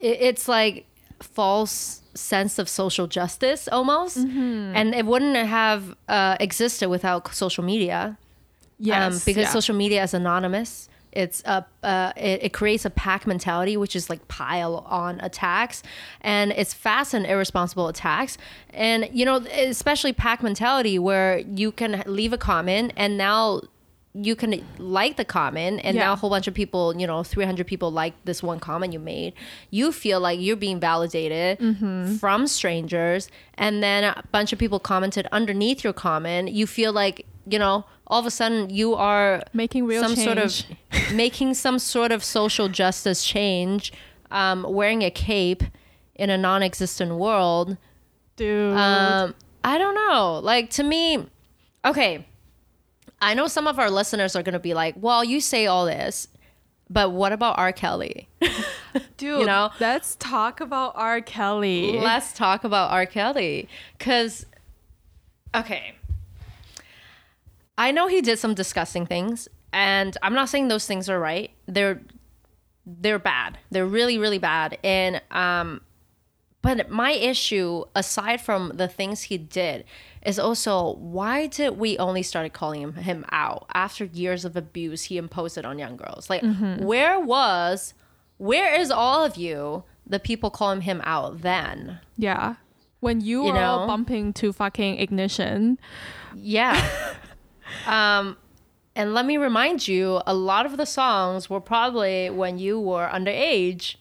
it, 0.00 0.16
it's 0.28 0.48
like 0.48 0.86
false 1.20 2.02
sense 2.14 2.58
of 2.58 2.68
social 2.68 3.06
justice 3.06 3.68
almost 3.70 4.16
Mm-hmm. 4.18 4.76
and 4.76 4.94
it 4.94 5.06
wouldn't 5.06 5.36
have 5.36 5.94
uh, 6.08 6.36
existed 6.40 6.88
without 6.88 7.32
social 7.34 7.62
media 7.64 8.18
Yes. 8.82 9.14
um, 9.14 9.20
because 9.26 9.44
yeah. 9.44 9.50
social 9.50 9.76
media 9.76 10.02
is 10.02 10.14
anonymous 10.14 10.88
it's 11.12 11.42
a 11.44 11.64
uh, 11.82 12.12
it, 12.16 12.44
it 12.46 12.52
creates 12.52 12.84
a 12.86 12.90
pack 12.90 13.26
mentality 13.26 13.76
which 13.76 13.94
is 13.94 14.08
like 14.08 14.26
pile 14.28 14.76
on 14.88 15.20
attacks 15.20 15.82
and 16.22 16.52
it's 16.52 16.72
fast 16.72 17.12
and 17.14 17.26
irresponsible 17.26 17.88
attacks 17.88 18.38
and 18.72 19.08
you 19.12 19.24
know 19.26 19.36
especially 19.36 20.12
pack 20.14 20.42
mentality 20.42 20.98
where 20.98 21.38
you 21.38 21.70
can 21.72 22.02
leave 22.06 22.32
a 22.32 22.38
comment 22.38 22.92
and 22.96 23.18
now 23.18 23.60
you 24.12 24.34
can 24.34 24.60
like 24.78 25.16
the 25.16 25.24
comment 25.24 25.80
and 25.84 25.94
Yeah. 25.94 26.06
now 26.06 26.12
a 26.14 26.16
whole 26.16 26.30
bunch 26.30 26.48
of 26.48 26.54
people 26.54 26.96
you 26.98 27.06
know 27.06 27.22
300 27.22 27.64
people 27.66 27.92
like 27.92 28.12
this 28.24 28.42
one 28.42 28.58
comment 28.58 28.92
you 28.92 28.98
made 28.98 29.34
you 29.70 29.92
feel 29.92 30.18
like 30.18 30.40
you're 30.40 30.56
being 30.56 30.80
validated 30.80 31.58
Mm-hmm. 31.60 32.16
from 32.16 32.48
strangers 32.48 33.28
and 33.54 33.82
then 33.84 34.02
a 34.02 34.24
bunch 34.32 34.52
of 34.52 34.58
people 34.58 34.80
commented 34.80 35.28
underneath 35.30 35.84
your 35.84 35.92
comment 35.92 36.50
you 36.50 36.66
feel 36.66 36.92
like 36.92 37.24
you 37.46 37.58
know 37.58 37.84
all 38.08 38.18
of 38.18 38.26
a 38.26 38.30
sudden 38.32 38.68
you 38.68 38.94
are 38.94 39.42
making 39.52 39.86
real 39.86 40.02
some 40.02 40.16
sort 40.16 40.38
of 40.38 40.52
change. 40.52 41.12
making 41.14 41.54
some 41.54 41.78
sort 41.78 42.10
of 42.10 42.24
social 42.24 42.68
justice 42.68 43.24
change 43.24 43.92
um, 44.32 44.64
wearing 44.68 45.02
a 45.02 45.10
cape 45.10 45.62
in 46.16 46.30
a 46.30 46.36
non-existent 46.36 47.14
world 47.14 47.76
dude. 48.34 48.76
um, 48.76 49.34
i 49.62 49.78
don't 49.78 49.94
know 49.94 50.40
like 50.42 50.68
to 50.70 50.82
me 50.82 51.24
okay 51.84 52.26
i 53.20 53.34
know 53.34 53.46
some 53.46 53.66
of 53.66 53.78
our 53.78 53.90
listeners 53.90 54.34
are 54.34 54.42
going 54.42 54.52
to 54.52 54.58
be 54.58 54.74
like 54.74 54.94
well 54.98 55.22
you 55.24 55.40
say 55.40 55.66
all 55.66 55.86
this 55.86 56.28
but 56.92 57.12
what 57.12 57.32
about 57.32 57.56
r. 57.56 57.72
Kelly? 57.72 58.28
Dude, 59.16 59.40
you 59.40 59.46
know? 59.46 59.70
let's 59.78 60.16
talk 60.16 60.60
about 60.60 60.92
R. 60.96 61.20
Kelly. 61.20 62.00
let's 62.00 62.32
talk 62.32 62.64
about 62.64 62.90
r. 62.90 63.06
Kelly 63.06 63.68
because 63.96 64.44
okay. 65.54 65.94
I 67.78 67.92
know 67.92 68.08
he 68.08 68.20
did 68.20 68.38
some 68.38 68.54
disgusting 68.54 69.06
things 69.06 69.48
and 69.72 70.18
i'm 70.22 70.34
not 70.34 70.48
saying 70.48 70.66
those 70.66 70.86
things 70.86 71.08
are 71.08 71.20
right. 71.20 71.52
They're 71.66 72.02
they're 72.84 73.20
bad. 73.20 73.58
They're 73.70 73.86
really 73.86 74.18
really 74.18 74.38
bad. 74.38 74.76
And 74.82 75.22
um 75.30 75.82
but 76.62 76.90
my 76.90 77.12
issue 77.12 77.84
aside 77.94 78.40
from 78.40 78.72
the 78.74 78.86
things 78.88 79.22
he 79.22 79.38
did 79.38 79.84
is 80.24 80.38
also 80.38 80.94
why 80.94 81.46
did 81.46 81.78
we 81.78 81.96
only 81.98 82.22
started 82.22 82.52
calling 82.52 82.82
him, 82.82 82.94
him 82.94 83.24
out 83.32 83.66
after 83.74 84.04
years 84.04 84.44
of 84.44 84.56
abuse 84.56 85.04
he 85.04 85.16
imposed 85.16 85.56
it 85.56 85.64
on 85.64 85.78
young 85.78 85.96
girls 85.96 86.28
like 86.28 86.42
where 86.80 87.18
was 87.18 87.94
where 88.36 88.74
is 88.78 88.90
all 88.90 89.24
of 89.24 89.36
you 89.36 89.84
the 90.06 90.18
people 90.18 90.50
calling 90.50 90.82
him 90.82 91.00
out 91.04 91.40
then 91.42 91.98
yeah. 92.16 92.56
When 93.00 93.22
you, 93.22 93.46
You 93.46 93.52
were 93.54 93.58
all 93.58 93.80
know? 93.80 93.86
bumping 93.86 94.34
to 94.34 94.52
fucking 94.52 94.98
ignition. 94.98 95.78
Yeah. 96.36 96.76
um, 97.86 98.36
and 98.94 99.14
let 99.14 99.24
me 99.24 99.38
remind 99.38 99.88
you, 99.88 100.20
a 100.26 100.34
lot 100.34 100.66
of 100.66 100.76
the 100.76 100.84
songs 100.84 101.48
were 101.48 101.62
probably 101.62 102.28
when 102.28 102.58
you 102.58 102.78
were 102.78 103.08
underage, 103.08 103.96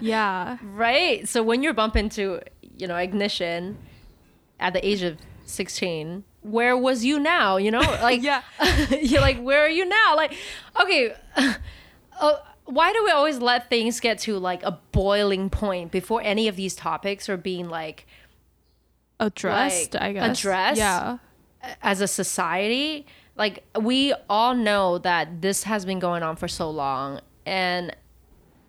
Yeah. 0.00 0.58
right? 0.62 1.28
So 1.28 1.42
when 1.42 1.62
you're 1.62 1.74
bumping 1.74 2.08
to, 2.10 2.40
you 2.76 2.86
know, 2.86 2.96
ignition 2.96 3.78
at 4.60 4.72
the 4.72 4.86
age 4.86 5.02
of 5.02 5.18
16, 5.46 6.24
where 6.42 6.76
was 6.76 7.04
you 7.04 7.18
now? 7.18 7.56
You 7.56 7.70
know, 7.70 7.80
like, 8.02 8.22
Yeah. 8.22 8.42
you're 9.00 9.20
like, 9.20 9.40
where 9.40 9.62
are 9.64 9.68
you 9.70 9.84
now? 9.86 10.16
Like, 10.16 10.34
okay. 10.80 11.14
Uh, 12.20 12.34
why 12.64 12.92
do 12.92 13.02
we 13.04 13.10
always 13.10 13.38
let 13.40 13.68
things 13.68 14.00
get 14.00 14.18
to 14.20 14.38
like 14.38 14.62
a 14.62 14.78
boiling 14.92 15.50
point 15.50 15.90
before 15.90 16.20
any 16.22 16.46
of 16.48 16.56
these 16.56 16.74
topics 16.74 17.28
are 17.28 17.36
being 17.36 17.68
like 17.68 18.06
Addressed, 19.20 19.94
Like, 19.94 20.02
I 20.02 20.12
guess. 20.12 20.38
addressed? 20.40 20.78
Yeah. 20.78 21.18
as 21.82 22.00
a 22.00 22.08
society 22.08 23.06
like 23.36 23.64
we 23.80 24.12
all 24.28 24.52
know 24.54 24.98
that 24.98 25.42
this 25.42 25.62
has 25.62 25.84
been 25.84 25.98
going 26.00 26.22
on 26.24 26.34
for 26.36 26.48
so 26.48 26.68
long 26.70 27.20
and 27.46 27.94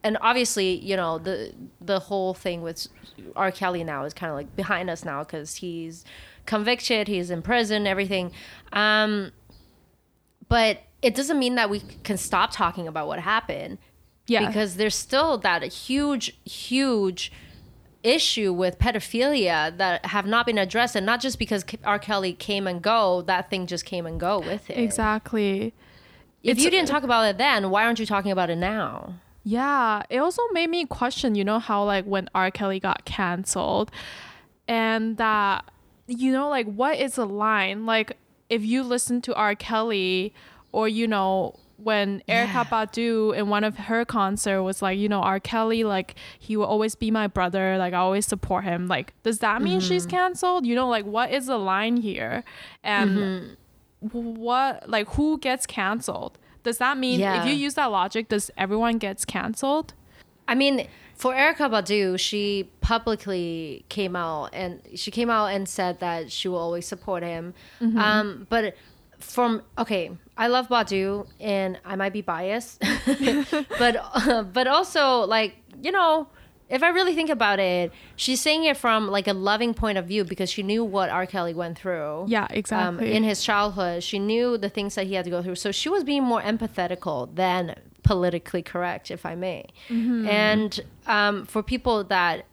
and 0.04 0.18
obviously 0.22 0.76
you 0.80 0.96
know 0.96 1.18
the 1.18 1.54
the 1.82 2.00
whole 2.00 2.34
thing 2.34 2.62
with 2.62 2.88
R. 3.36 3.52
Kelly 3.52 3.84
now 3.84 4.04
is 4.06 4.14
kind 4.14 4.30
of 4.32 4.36
like 4.36 4.56
behind 4.56 4.90
us 4.90 5.04
now 5.06 5.24
because 5.24 5.56
he's 5.58 6.04
convicted 6.46 7.08
he's 7.08 7.30
in 7.30 7.42
prison 7.42 7.88
everything 7.88 8.32
um 8.74 9.32
but 10.50 10.80
it 11.02 11.16
doesn't 11.16 11.40
mean 11.40 11.56
that 11.56 11.70
we 11.70 11.80
can 12.04 12.18
stop 12.18 12.52
talking 12.52 12.88
about 12.88 13.08
what 13.08 13.20
happened 13.20 13.78
Yeah. 14.28 14.46
because 14.48 14.76
there's 14.76 14.96
still 14.96 15.38
that 15.40 15.64
huge 15.64 16.38
huge 16.46 17.32
issue 18.04 18.52
with 18.52 18.78
pedophilia 18.80 19.78
that 19.78 20.06
have 20.08 20.26
not 20.26 20.46
been 20.46 20.58
addressed 20.58 20.96
and 20.98 21.06
not 21.06 21.22
just 21.22 21.40
because 21.40 21.64
R. 21.86 21.98
Kelly 22.00 22.34
came 22.34 22.68
and 22.68 22.82
go 22.82 23.22
that 23.22 23.50
thing 23.50 23.66
just 23.66 23.86
came 23.86 24.06
and 24.06 24.20
go 24.20 24.40
with 24.40 24.70
it 24.70 24.78
exactly. 24.78 25.74
if 26.44 26.52
It's- 26.58 26.66
you 26.66 26.70
didn't 26.70 26.90
talk 26.90 27.04
about 27.04 27.24
it 27.24 27.38
then 27.38 27.70
why 27.70 27.86
aren't 27.86 28.00
you 28.00 28.06
talking 28.06 28.32
about 28.32 28.50
it 28.50 28.58
now 28.58 29.14
Yeah, 29.44 30.04
it 30.10 30.20
also 30.20 30.42
made 30.54 30.70
me 30.70 30.86
question, 30.86 31.36
you 31.36 31.44
know, 31.44 31.60
how 31.60 31.84
like 31.84 32.06
when 32.06 32.30
R. 32.34 32.50
Kelly 32.50 32.80
got 32.80 33.04
canceled 33.06 33.92
and 34.68 35.18
that, 35.18 35.66
you 36.08 36.32
know, 36.32 36.50
like 36.50 36.66
what 36.68 36.98
is 36.98 37.16
the 37.16 37.26
line? 37.26 37.86
Like 37.86 38.18
if 38.50 38.64
you 38.64 38.84
listen 38.84 39.22
to 39.24 39.36
R. 39.36 39.56
Kelly 39.56 40.34
or, 40.72 40.88
you 40.88 41.08
know, 41.08 41.60
when 41.78 42.24
Erykah 42.30 42.68
Badu 42.68 43.36
in 43.36 43.50
one 43.50 43.66
of 43.66 43.78
her 43.78 44.06
concert 44.06 44.64
was 44.64 44.82
like, 44.82 44.98
you 44.98 45.10
know, 45.10 45.20
R. 45.20 45.40
Kelly, 45.40 45.84
like 45.84 46.16
he 46.40 46.56
will 46.56 46.66
always 46.66 46.96
be 46.96 47.12
my 47.12 47.28
brother, 47.28 47.78
like 47.78 47.94
I 47.94 47.98
always 47.98 48.26
support 48.26 48.64
him. 48.64 48.88
Like, 48.88 49.14
does 49.24 49.40
that 49.40 49.62
mean 49.62 49.82
she's 49.82 50.04
mm-hmm. 50.04 50.16
canceled? 50.16 50.66
You 50.66 50.76
know, 50.76 50.88
like 50.88 51.06
what 51.06 51.32
is 51.32 51.48
the 51.48 51.58
line 51.58 51.98
here? 51.98 52.46
And 52.84 53.58
mm-hmm. 54.02 54.36
what 54.40 54.88
like 54.90 55.10
who 55.10 55.38
gets 55.40 55.66
canceled? 55.66 56.38
Does 56.64 56.78
that 56.80 56.98
mean 56.98 57.20
Yeah. 57.20 57.42
if 57.42 57.48
you 57.50 57.54
use 57.54 57.74
that 57.76 57.92
logic, 57.92 58.30
does 58.30 58.50
everyone 58.58 58.98
gets 58.98 59.26
canceled? 59.26 59.94
I 60.48 60.56
mean, 60.56 60.88
for 61.16 61.34
Erykah 61.34 61.70
Badu, 61.70 62.20
she 62.20 62.70
publicly 62.82 63.86
came 63.90 64.16
out 64.16 64.50
and 64.54 64.82
she 64.96 65.12
came 65.12 65.30
out 65.30 65.48
and 65.48 65.68
said 65.70 66.00
that 66.00 66.32
she 66.32 66.48
will 66.48 66.58
always 66.60 66.86
support 66.88 67.24
him. 67.24 67.54
Um, 67.82 68.48
but 68.50 68.76
from 69.20 69.62
okay, 69.78 70.12
I 70.38 70.48
love 70.48 70.68
Badu 70.68 71.28
and 71.40 71.80
I 71.86 71.96
might 71.96 72.12
be 72.14 72.22
biased, 72.22 72.82
but 73.80 73.96
uh, 74.14 74.44
but 74.58 74.68
also 74.68 75.22
like 75.22 75.56
you 75.82 75.92
know. 75.92 76.28
If 76.70 76.82
I 76.82 76.90
really 76.90 77.14
think 77.14 77.30
about 77.30 77.60
it, 77.60 77.92
she's 78.16 78.42
saying 78.42 78.64
it 78.64 78.78
from 78.78 79.08
like 79.10 79.28
a 79.28 79.34
loving 79.34 79.74
point 79.74 79.98
of 79.98 80.06
view 80.08 80.24
because 80.24 80.50
she 80.50 80.64
knew 80.64 80.84
what 80.84 81.10
R. 81.10 81.26
Kelly 81.26 81.54
went 81.54 81.78
through. 81.78 82.26
Yeah, 82.28 82.44
Um, 82.44 82.48
exactly. 82.52 83.14
in 83.14 83.24
his 83.24 83.44
childhood, 83.44 84.02
she 84.04 84.18
knew 84.18 84.58
the 84.58 84.70
things 84.70 84.96
that 84.96 85.06
he 85.08 85.14
had 85.14 85.26
to 85.26 85.32
go 85.32 85.42
through. 85.44 85.56
So 85.56 85.72
she 85.72 85.90
was 85.90 86.04
being 86.04 86.24
more 86.24 86.42
empathetical 86.42 87.34
than 87.36 87.76
politically 88.04 88.62
correct, 88.64 89.12
if 89.12 89.26
I 89.26 89.36
may. 89.36 89.66
And 89.90 90.80
um, 91.06 91.46
for 91.46 91.62
people 91.62 92.04
that 92.06 92.46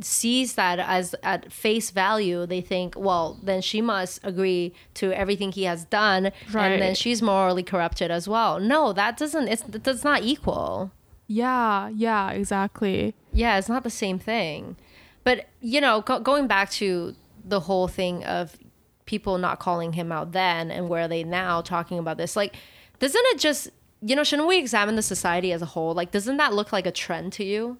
sees 0.00 0.54
that 0.54 0.78
as 0.80 1.14
at 1.22 1.52
face 1.52 1.90
value, 1.90 2.46
they 2.46 2.60
think, 2.60 2.94
well, 2.96 3.38
then 3.42 3.60
she 3.62 3.80
must 3.80 4.18
agree 4.24 4.72
to 4.94 5.12
everything 5.12 5.52
he 5.52 5.64
has 5.64 5.84
done, 5.84 6.32
and 6.72 6.82
then 6.82 6.94
she's 6.96 7.22
morally 7.22 7.62
corrupted 7.62 8.10
as 8.10 8.26
well. 8.28 8.58
No, 8.58 8.92
that 8.92 9.16
doesn't. 9.16 9.46
It's 9.48 9.62
that's 9.68 10.02
not 10.04 10.22
equal. 10.22 10.90
Yeah, 11.26 11.88
yeah, 11.88 12.30
exactly. 12.30 13.14
Yeah, 13.32 13.58
it's 13.58 13.68
not 13.68 13.82
the 13.82 13.90
same 13.90 14.18
thing. 14.18 14.76
But, 15.22 15.46
you 15.60 15.80
know, 15.80 16.02
go- 16.02 16.20
going 16.20 16.46
back 16.46 16.70
to 16.72 17.14
the 17.44 17.60
whole 17.60 17.88
thing 17.88 18.24
of 18.24 18.56
people 19.06 19.38
not 19.38 19.58
calling 19.58 19.94
him 19.94 20.12
out 20.12 20.32
then 20.32 20.70
and 20.70 20.88
where 20.88 21.04
are 21.04 21.08
they 21.08 21.24
now 21.24 21.60
talking 21.60 21.98
about 21.98 22.16
this, 22.16 22.36
like, 22.36 22.56
doesn't 22.98 23.24
it 23.26 23.38
just, 23.38 23.70
you 24.00 24.14
know, 24.14 24.24
shouldn't 24.24 24.48
we 24.48 24.58
examine 24.58 24.96
the 24.96 25.02
society 25.02 25.52
as 25.52 25.62
a 25.62 25.66
whole? 25.66 25.94
Like, 25.94 26.10
doesn't 26.10 26.36
that 26.36 26.52
look 26.52 26.72
like 26.72 26.86
a 26.86 26.92
trend 26.92 27.32
to 27.34 27.44
you? 27.44 27.78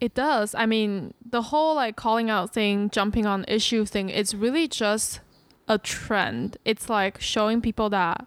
It 0.00 0.14
does. 0.14 0.54
I 0.54 0.64
mean, 0.64 1.12
the 1.28 1.42
whole 1.42 1.74
like 1.74 1.94
calling 1.94 2.30
out 2.30 2.54
thing, 2.54 2.88
jumping 2.88 3.26
on 3.26 3.44
issue 3.46 3.84
thing, 3.84 4.08
it's 4.08 4.32
really 4.32 4.66
just 4.66 5.20
a 5.68 5.76
trend. 5.76 6.56
It's 6.64 6.88
like 6.88 7.20
showing 7.20 7.60
people 7.60 7.90
that 7.90 8.26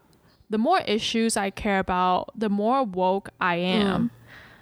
the 0.54 0.60
more 0.60 0.82
issues 0.82 1.36
I 1.36 1.50
care 1.50 1.80
about, 1.80 2.30
the 2.40 2.48
more 2.48 2.84
woke 2.84 3.30
I 3.42 3.56
am. 3.56 4.12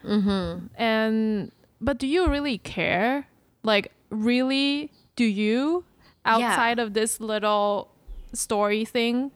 Mm-hmm. 0.05 0.67
And 0.81 1.51
but 1.81 1.97
do 1.97 2.07
you 2.07 2.29
really 2.29 2.57
care? 2.59 3.27
Like 3.61 3.91
really 4.09 4.89
do 5.17 5.25
you 5.25 5.83
outside 6.23 6.79
of 6.79 6.93
this 6.93 7.19
little 7.19 7.91
story 8.31 8.85
thing? 8.85 9.31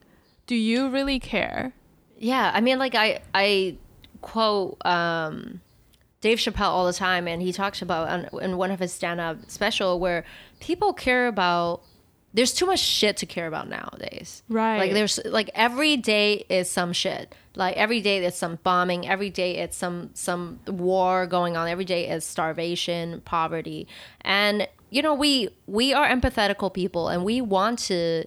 Do 0.47 0.55
you 0.55 0.87
really 0.87 1.19
care? 1.19 1.73
Yeah, 2.17 2.51
I 2.53 2.61
mean, 2.61 2.79
like 2.79 2.95
I 2.95 3.19
I 3.33 3.75
quote 4.21 4.77
um, 4.85 5.59
Dave 6.21 6.37
Chappelle 6.37 6.69
all 6.69 6.85
the 6.85 6.93
time, 6.93 7.27
and 7.27 7.41
he 7.41 7.51
talks 7.51 7.81
about 7.81 8.07
on, 8.07 8.41
in 8.41 8.55
one 8.55 8.71
of 8.71 8.79
his 8.79 8.93
stand 8.93 9.19
up 9.19 9.51
special 9.51 9.99
where 9.99 10.23
people 10.61 10.93
care 10.93 11.27
about. 11.27 11.81
There's 12.35 12.53
too 12.53 12.65
much 12.65 12.79
shit 12.79 13.15
to 13.17 13.25
care 13.25 13.47
about 13.47 13.69
nowadays. 13.69 14.43
Right. 14.49 14.77
Like 14.77 14.91
there's 14.91 15.19
like 15.23 15.49
every 15.55 15.95
day 15.95 16.45
is 16.49 16.69
some 16.69 16.91
shit. 16.91 17.33
Like 17.55 17.77
every 17.77 18.01
day 18.01 18.19
there's 18.19 18.35
some 18.35 18.59
bombing. 18.61 19.07
Every 19.07 19.29
day 19.29 19.57
it's 19.57 19.77
some 19.77 20.09
some 20.13 20.59
war 20.67 21.27
going 21.27 21.55
on. 21.55 21.69
Every 21.69 21.85
day 21.85 22.09
is 22.09 22.25
starvation, 22.25 23.21
poverty, 23.21 23.87
and 24.21 24.67
you 24.89 25.01
know 25.01 25.13
we 25.13 25.49
we 25.65 25.93
are 25.93 26.07
empathetical 26.07 26.73
people, 26.73 27.07
and 27.07 27.23
we 27.23 27.39
want 27.39 27.79
to 27.79 28.25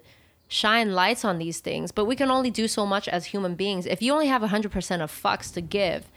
shine 0.49 0.95
lights 0.95 1.25
on 1.25 1.37
these 1.37 1.61
things, 1.61 1.93
but 1.93 2.07
we 2.07 2.17
can 2.17 2.31
only 2.31 2.51
do 2.51 2.67
so 2.67 2.87
much 2.87 3.07
as 3.07 3.27
human 3.27 3.55
beings. 3.55 3.85
If 3.85 4.01
you 4.01 4.15
only 4.15 4.29
have 4.29 4.41
100% 4.41 5.03
of 5.03 5.13
fucks 5.13 5.53
to 5.53 5.61
give, 5.61 6.11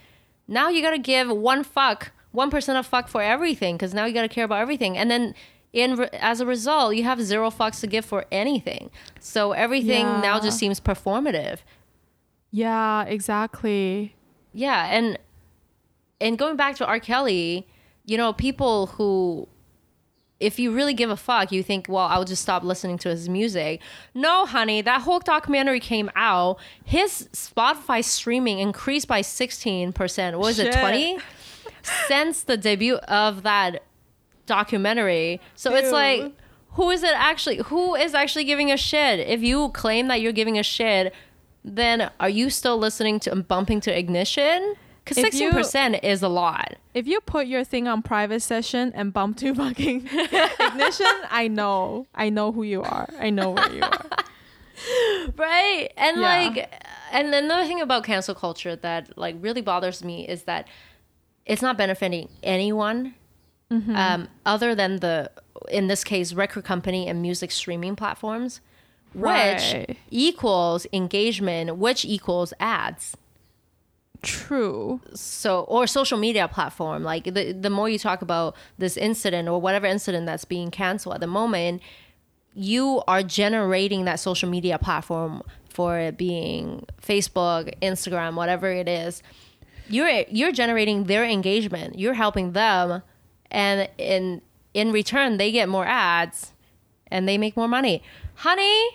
now 0.47 0.69
you 0.69 0.81
got 0.81 0.91
to 0.91 0.97
give 0.97 1.29
one 1.29 1.65
fuck, 1.65 2.11
1% 2.33 2.79
of 2.79 2.85
fuck 2.85 3.09
for 3.09 3.21
everything 3.21 3.75
because 3.75 3.93
now 3.93 4.05
you 4.05 4.13
got 4.13 4.21
to 4.21 4.29
care 4.29 4.45
about 4.45 4.61
everything. 4.61 4.97
And 4.97 5.11
then 5.11 5.35
in 5.73 5.95
re- 5.95 6.09
as 6.13 6.39
a 6.39 6.45
result, 6.45 6.95
you 6.95 7.03
have 7.03 7.21
zero 7.21 7.49
fucks 7.49 7.79
to 7.81 7.87
give 7.87 8.05
for 8.05 8.25
anything. 8.31 8.89
So 9.19 9.53
everything 9.53 10.05
now 10.21 10.39
just 10.39 10.57
seems 10.57 10.79
performative. 10.79 11.59
Yeah, 12.51 13.03
exactly. 13.03 14.15
Yeah, 14.53 14.87
and 14.91 15.17
and 16.19 16.37
going 16.37 16.57
back 16.57 16.75
to 16.77 16.85
R. 16.85 16.99
Kelly, 16.99 17.67
you 18.05 18.17
know, 18.17 18.33
people 18.33 18.87
who 18.87 19.47
if 20.41 20.57
you 20.57 20.71
really 20.71 20.95
give 20.95 21.09
a 21.11 21.15
fuck, 21.15 21.51
you 21.51 21.61
think, 21.61 21.85
well, 21.87 22.07
I'll 22.07 22.25
just 22.25 22.41
stop 22.41 22.63
listening 22.63 22.97
to 22.99 23.09
his 23.09 23.29
music. 23.29 23.79
No, 24.15 24.47
honey, 24.47 24.81
that 24.81 25.01
whole 25.01 25.19
documentary 25.19 25.79
came 25.79 26.09
out. 26.15 26.57
His 26.83 27.29
Spotify 27.31 28.03
streaming 28.03 28.57
increased 28.57 29.07
by 29.07 29.21
16%. 29.21 30.31
What 30.31 30.39
was 30.39 30.57
it, 30.59 30.73
20? 30.73 31.19
Since 32.07 32.43
the 32.43 32.57
debut 32.57 32.95
of 32.95 33.43
that 33.43 33.83
documentary. 34.57 35.39
So 35.55 35.73
it's 35.73 35.91
like, 35.91 36.33
who 36.71 36.89
is 36.89 37.03
it 37.03 37.13
actually? 37.15 37.57
Who 37.65 37.95
is 37.95 38.13
actually 38.13 38.43
giving 38.45 38.71
a 38.71 38.77
shit? 38.77 39.19
If 39.19 39.41
you 39.41 39.69
claim 39.69 40.07
that 40.09 40.21
you're 40.21 40.31
giving 40.41 40.57
a 40.59 40.63
shit, 40.63 41.13
then 41.63 42.11
are 42.19 42.29
you 42.29 42.49
still 42.49 42.77
listening 42.77 43.19
to 43.21 43.31
and 43.31 43.47
bumping 43.47 43.79
to 43.81 43.97
ignition? 43.97 44.75
Because 45.03 45.17
16% 45.17 46.03
is 46.03 46.21
a 46.21 46.27
lot. 46.27 46.75
If 46.93 47.07
you 47.07 47.21
put 47.21 47.47
your 47.47 47.63
thing 47.63 47.87
on 47.87 48.01
private 48.03 48.41
session 48.41 48.91
and 48.93 49.11
bump 49.11 49.37
to 49.37 49.53
fucking 49.61 50.07
ignition, 50.59 51.15
I 51.29 51.47
know. 51.47 52.07
I 52.13 52.29
know 52.29 52.51
who 52.51 52.63
you 52.63 52.83
are. 52.83 53.07
I 53.19 53.29
know 53.31 53.51
where 53.51 53.71
you 53.71 53.81
are. 53.81 54.05
right 55.37 55.89
and 55.95 56.19
Yeah. 56.19 56.27
like 56.27 56.73
and 57.11 57.33
another 57.33 57.67
thing 57.67 57.81
about 57.81 58.03
cancel 58.03 58.33
culture 58.33 58.75
that 58.77 59.15
like 59.15 59.35
really 59.39 59.61
bothers 59.61 60.03
me 60.03 60.27
is 60.27 60.43
that 60.43 60.67
it's 61.45 61.61
not 61.61 61.77
benefiting 61.77 62.29
anyone 62.41 63.13
Mm-hmm. 63.71 63.95
um, 63.95 64.27
other 64.45 64.75
than 64.75 64.97
the 64.99 65.31
in 65.69 65.87
this 65.87 66.03
case 66.03 66.33
record 66.33 66.65
company 66.65 67.07
and 67.07 67.21
music 67.21 67.51
streaming 67.51 67.95
platforms 67.95 68.59
which 69.13 69.23
Right. 69.23 69.97
equals 70.09 70.85
engagement 70.91 71.77
which 71.77 72.03
equals 72.03 72.53
ads 72.59 73.15
True. 74.23 75.01
so 75.15 75.61
or 75.61 75.87
social 75.87 76.17
media 76.17 76.47
platform 76.47 77.01
like 77.03 77.23
the 77.23 77.53
the 77.53 77.69
more 77.71 77.89
you 77.89 77.97
talk 77.97 78.21
about 78.21 78.55
this 78.77 78.95
incident 78.97 79.47
or 79.47 79.59
whatever 79.59 79.87
incident 79.87 80.25
that's 80.27 80.45
being 80.45 80.69
canceled 80.69 81.15
at 81.15 81.21
the 81.21 81.27
moment 81.27 81.81
you 82.53 83.01
are 83.07 83.23
generating 83.23 84.05
that 84.05 84.19
social 84.19 84.47
media 84.49 84.77
platform 84.77 85.41
for 85.69 85.97
it 85.97 86.17
being 86.17 86.85
Facebook, 87.01 87.73
Instagram, 87.81 88.35
whatever 88.35 88.69
it 88.69 88.89
is. 88.89 89.23
You're 89.87 90.09
you're 90.29 90.51
generating 90.51 91.05
their 91.05 91.23
engagement. 91.23 91.97
You're 91.97 92.13
helping 92.13 92.51
them 92.51 93.01
and 93.51 93.87
in 93.97 94.41
in 94.73 94.91
return 94.91 95.37
they 95.37 95.51
get 95.51 95.67
more 95.69 95.85
ads 95.85 96.53
and 97.07 97.27
they 97.27 97.37
make 97.37 97.55
more 97.57 97.67
money. 97.67 98.01
Honey, 98.35 98.87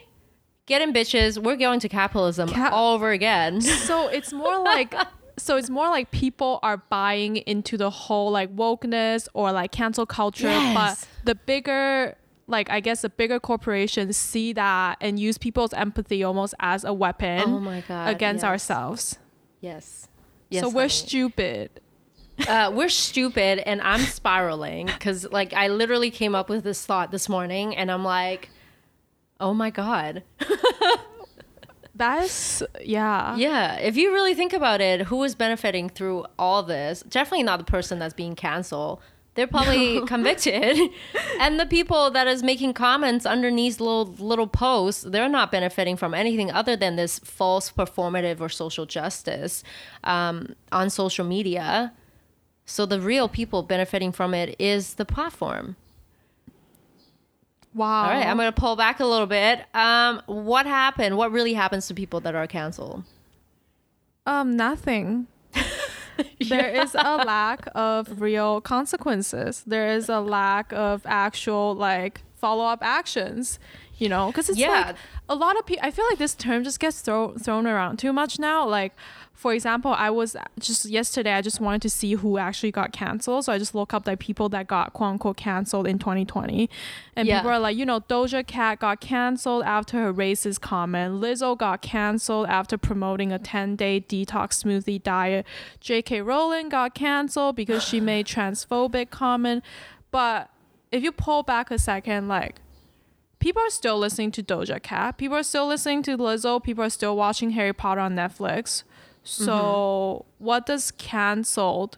get 0.66 0.80
in 0.82 0.92
bitches. 0.92 1.38
We're 1.42 1.56
going 1.56 1.80
to 1.80 1.88
capitalism 1.88 2.48
Cap- 2.48 2.72
all 2.72 2.94
over 2.94 3.10
again. 3.10 3.60
So 3.60 4.08
it's 4.08 4.32
more 4.32 4.58
like 4.64 4.94
so 5.38 5.56
it's 5.56 5.68
more 5.68 5.88
like 5.90 6.10
people 6.10 6.58
are 6.62 6.78
buying 6.78 7.36
into 7.36 7.76
the 7.76 7.90
whole 7.90 8.30
like 8.30 8.54
wokeness 8.56 9.28
or 9.34 9.52
like 9.52 9.70
cancel 9.70 10.06
culture, 10.06 10.48
Yes. 10.48 10.74
but 10.74 11.08
the 11.24 11.34
bigger 11.34 12.16
like 12.48 12.70
I 12.70 12.80
guess 12.80 13.02
the 13.02 13.10
bigger 13.10 13.38
corporations 13.40 14.16
see 14.16 14.52
that 14.54 14.96
and 15.00 15.18
use 15.20 15.36
people's 15.36 15.74
empathy 15.74 16.22
almost 16.24 16.54
as 16.60 16.84
a 16.84 16.92
weapon 16.94 17.42
Oh 17.44 17.60
my 17.60 17.82
God, 17.86 18.08
against 18.08 18.42
yes. 18.42 18.48
ourselves. 18.48 19.18
Yes. 19.60 20.08
Yes. 20.48 20.62
so 20.62 20.68
we're 20.70 20.82
honey. 20.82 20.88
stupid. 20.90 21.80
Uh, 22.48 22.70
we're 22.74 22.88
stupid 22.88 23.58
and 23.60 23.80
I'm 23.82 24.00
spiraling 24.00 24.86
because 24.86 25.30
like 25.30 25.52
I 25.52 25.68
literally 25.68 26.10
came 26.10 26.34
up 26.34 26.48
with 26.48 26.64
this 26.64 26.84
thought 26.84 27.10
this 27.10 27.28
morning 27.28 27.76
and 27.76 27.90
I'm 27.90 28.04
like, 28.04 28.50
oh 29.40 29.54
my 29.54 29.70
god. 29.70 30.22
That's 31.94 32.62
yeah. 32.82 33.36
Yeah, 33.36 33.76
if 33.78 33.96
you 33.96 34.12
really 34.12 34.34
think 34.34 34.52
about 34.52 34.80
it, 34.82 35.02
who 35.02 35.22
is 35.24 35.34
benefiting 35.34 35.88
through 35.88 36.26
all 36.38 36.62
this? 36.62 37.02
Definitely 37.08 37.44
not 37.44 37.58
the 37.58 37.64
person 37.64 37.98
that's 37.98 38.12
being 38.12 38.34
canceled. 38.34 39.00
They're 39.34 39.46
probably 39.46 40.00
convicted, 40.06 40.78
and 41.40 41.58
the 41.60 41.66
people 41.66 42.10
that 42.10 42.26
is 42.26 42.42
making 42.42 42.74
comments 42.74 43.24
underneath 43.24 43.80
little 43.80 44.06
little 44.18 44.46
posts, 44.46 45.02
they're 45.02 45.28
not 45.28 45.50
benefiting 45.50 45.96
from 45.96 46.12
anything 46.12 46.50
other 46.50 46.76
than 46.76 46.96
this 46.96 47.18
false 47.18 47.70
performative 47.70 48.40
or 48.40 48.48
social 48.50 48.84
justice 48.84 49.62
um, 50.04 50.54
on 50.72 50.90
social 50.90 51.24
media. 51.24 51.92
So 52.66 52.84
the 52.84 53.00
real 53.00 53.28
people 53.28 53.62
benefiting 53.62 54.12
from 54.12 54.34
it 54.34 54.56
is 54.58 54.94
the 54.94 55.04
platform. 55.04 55.76
Wow. 57.72 58.04
All 58.04 58.10
right, 58.10 58.26
I'm 58.26 58.36
gonna 58.36 58.52
pull 58.52 58.74
back 58.74 59.00
a 59.00 59.06
little 59.06 59.26
bit. 59.26 59.60
Um, 59.74 60.20
what 60.26 60.66
happened? 60.66 61.16
What 61.16 61.30
really 61.30 61.54
happens 61.54 61.86
to 61.88 61.94
people 61.94 62.20
that 62.20 62.34
are 62.34 62.46
canceled? 62.46 63.04
Um, 64.26 64.56
nothing. 64.56 65.28
There 66.48 66.70
is 66.70 66.94
a 66.94 67.16
lack 67.16 67.68
of 67.74 68.20
real 68.20 68.60
consequences. 68.60 69.62
There 69.66 69.88
is 69.88 70.08
a 70.08 70.20
lack 70.20 70.72
of 70.72 71.02
actual 71.04 71.74
like 71.74 72.22
follow 72.34 72.64
up 72.64 72.78
actions. 72.82 73.58
You 73.98 74.08
know, 74.10 74.26
because 74.26 74.50
it's 74.50 74.58
Yeah. 74.58 74.68
like 74.88 74.96
a 75.28 75.34
lot 75.34 75.58
of 75.58 75.64
people. 75.64 75.84
I 75.86 75.90
feel 75.90 76.04
like 76.10 76.18
this 76.18 76.34
term 76.34 76.64
just 76.64 76.78
gets 76.80 77.00
throw, 77.00 77.32
thrown 77.38 77.66
around 77.66 77.98
too 77.98 78.12
much 78.12 78.38
now. 78.38 78.66
Like, 78.68 78.92
for 79.32 79.54
example, 79.54 79.94
I 79.96 80.10
was 80.10 80.36
just 80.58 80.84
yesterday. 80.84 81.32
I 81.32 81.40
just 81.40 81.60
wanted 81.62 81.80
to 81.82 81.88
see 81.90 82.12
who 82.12 82.36
actually 82.36 82.72
got 82.72 82.92
canceled, 82.92 83.46
so 83.46 83.52
I 83.54 83.58
just 83.58 83.74
look 83.74 83.94
up 83.94 84.04
the 84.04 84.16
people 84.16 84.50
that 84.50 84.66
got 84.66 84.92
quote 84.92 85.12
unquote 85.12 85.38
canceled 85.38 85.86
in 85.86 85.98
2020, 85.98 86.68
and 87.16 87.26
Yeah. 87.26 87.38
people 87.38 87.50
are 87.52 87.58
like, 87.58 87.76
you 87.76 87.86
know, 87.86 88.00
Doja 88.00 88.46
Cat 88.46 88.80
got 88.80 89.00
canceled 89.00 89.62
after 89.64 89.96
her 90.02 90.12
racist 90.12 90.60
comment. 90.60 91.14
Lizzo 91.20 91.56
got 91.56 91.80
canceled 91.80 92.46
after 92.48 92.76
promoting 92.76 93.32
a 93.32 93.38
10 93.38 93.76
day 93.76 93.98
detox 94.06 94.62
smoothie 94.62 95.02
diet. 95.02 95.46
J.K. 95.80 96.20
Rowling 96.20 96.68
got 96.68 96.94
canceled 96.94 97.56
because 97.56 97.82
she 97.82 98.00
made 98.00 98.26
transphobic 98.36 99.08
comment. 99.08 99.64
But 100.10 100.50
if 100.92 101.02
you 101.02 101.12
pull 101.12 101.42
back 101.42 101.70
a 101.70 101.78
second, 101.78 102.28
like, 102.28 102.56
people 103.46 103.62
are 103.62 103.70
still 103.70 103.96
listening 103.96 104.32
to 104.32 104.42
Doja 104.42 104.82
Cat. 104.82 105.18
People 105.18 105.36
are 105.36 105.44
still 105.44 105.68
listening 105.68 106.02
to 106.02 106.18
Lizzo. 106.18 106.60
People 106.60 106.82
are 106.82 106.90
still 106.90 107.16
watching 107.16 107.50
Harry 107.50 107.72
Potter 107.72 108.00
on 108.00 108.16
Netflix. 108.16 108.82
So, 109.22 110.24
what 110.38 110.66
does 110.66 110.90
canceled 110.90 111.96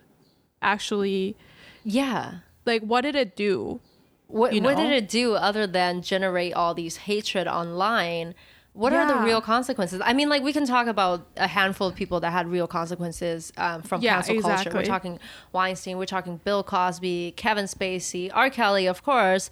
actually 0.60 1.36
Yeah. 1.84 2.40
like? 2.66 2.82
What 2.82 3.00
did 3.00 3.14
it 3.14 3.34
do? 3.34 3.80
What, 4.26 4.52
you 4.52 4.60
what 4.60 4.76
did 4.76 4.92
it 4.92 5.08
do 5.08 5.36
other 5.36 5.66
than 5.66 6.02
generate 6.02 6.52
all 6.52 6.74
these 6.74 6.98
hatred 7.08 7.48
online? 7.48 8.34
What 8.74 8.92
are 8.92 9.08
the 9.08 9.24
real 9.24 9.40
consequences? 9.40 10.02
I 10.04 10.12
mean, 10.12 10.28
like 10.28 10.42
we 10.42 10.52
can 10.52 10.66
talk 10.66 10.86
about 10.86 11.26
a 11.38 11.48
handful 11.48 11.88
of 11.88 11.94
people 11.94 12.20
that 12.20 12.30
had 12.30 12.46
real 12.46 12.66
consequences 12.66 13.54
um, 13.56 13.80
from 13.82 14.02
Yeah, 14.02 14.20
cancel 14.20 14.42
culture. 14.42 14.70
We're 14.72 14.84
talking 14.84 15.18
Weinstein, 15.52 15.96
we're 15.96 16.04
talking 16.04 16.40
Bill 16.44 16.62
Cosby, 16.62 17.32
Kevin 17.36 17.64
Spacey, 17.64 18.30
R. 18.34 18.50
Kelly, 18.50 18.86
of 18.86 19.02
course. 19.02 19.48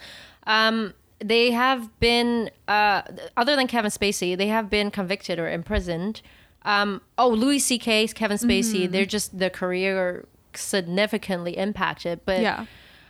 Um, 0.47 0.93
they 1.19 1.51
have 1.53 1.99
been, 2.01 2.51
uh, 2.69 3.03
other 3.37 3.57
than 3.57 3.67
Kevin 3.67 3.91
Spacey, 3.91 4.37
they 4.37 4.49
have 4.49 4.69
been 4.71 4.91
convicted 4.91 5.39
or 5.39 5.49
imprisoned. 5.49 6.21
Um, 6.63 7.01
oh, 7.17 7.29
Louis 7.29 7.59
C.K., 7.61 8.09
Kevin 8.09 8.37
Spacey, 8.39 8.83
Mm-hmm. 8.83 8.93
they're 8.93 9.07
just 9.07 9.39
their 9.39 9.51
career 9.51 10.27
significantly 10.55 11.57
impacted. 11.57 12.21
But 12.25 12.41
Yeah. 12.41 12.67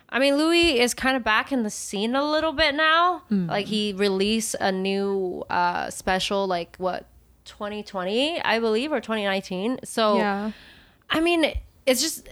I 0.08 0.20
mean, 0.20 0.36
Louis 0.36 0.78
is 0.78 0.94
kind 0.94 1.16
of 1.16 1.24
back 1.24 1.50
in 1.50 1.64
the 1.64 1.70
scene 1.70 2.14
a 2.14 2.22
little 2.24 2.52
bit 2.52 2.74
now. 2.76 3.22
Mm. 3.30 3.48
Like 3.48 3.66
he 3.66 3.92
released 3.92 4.54
a 4.60 4.70
new 4.70 5.44
uh, 5.50 5.90
special, 5.90 6.46
like 6.46 6.76
what 6.78 7.06
2020, 7.44 8.40
I 8.42 8.60
believe, 8.60 8.92
or 8.92 9.00
2019. 9.00 9.80
So 9.84 10.16
Yeah. 10.18 10.52
I 11.10 11.20
mean, 11.20 11.52
it's 11.86 12.00
just 12.02 12.28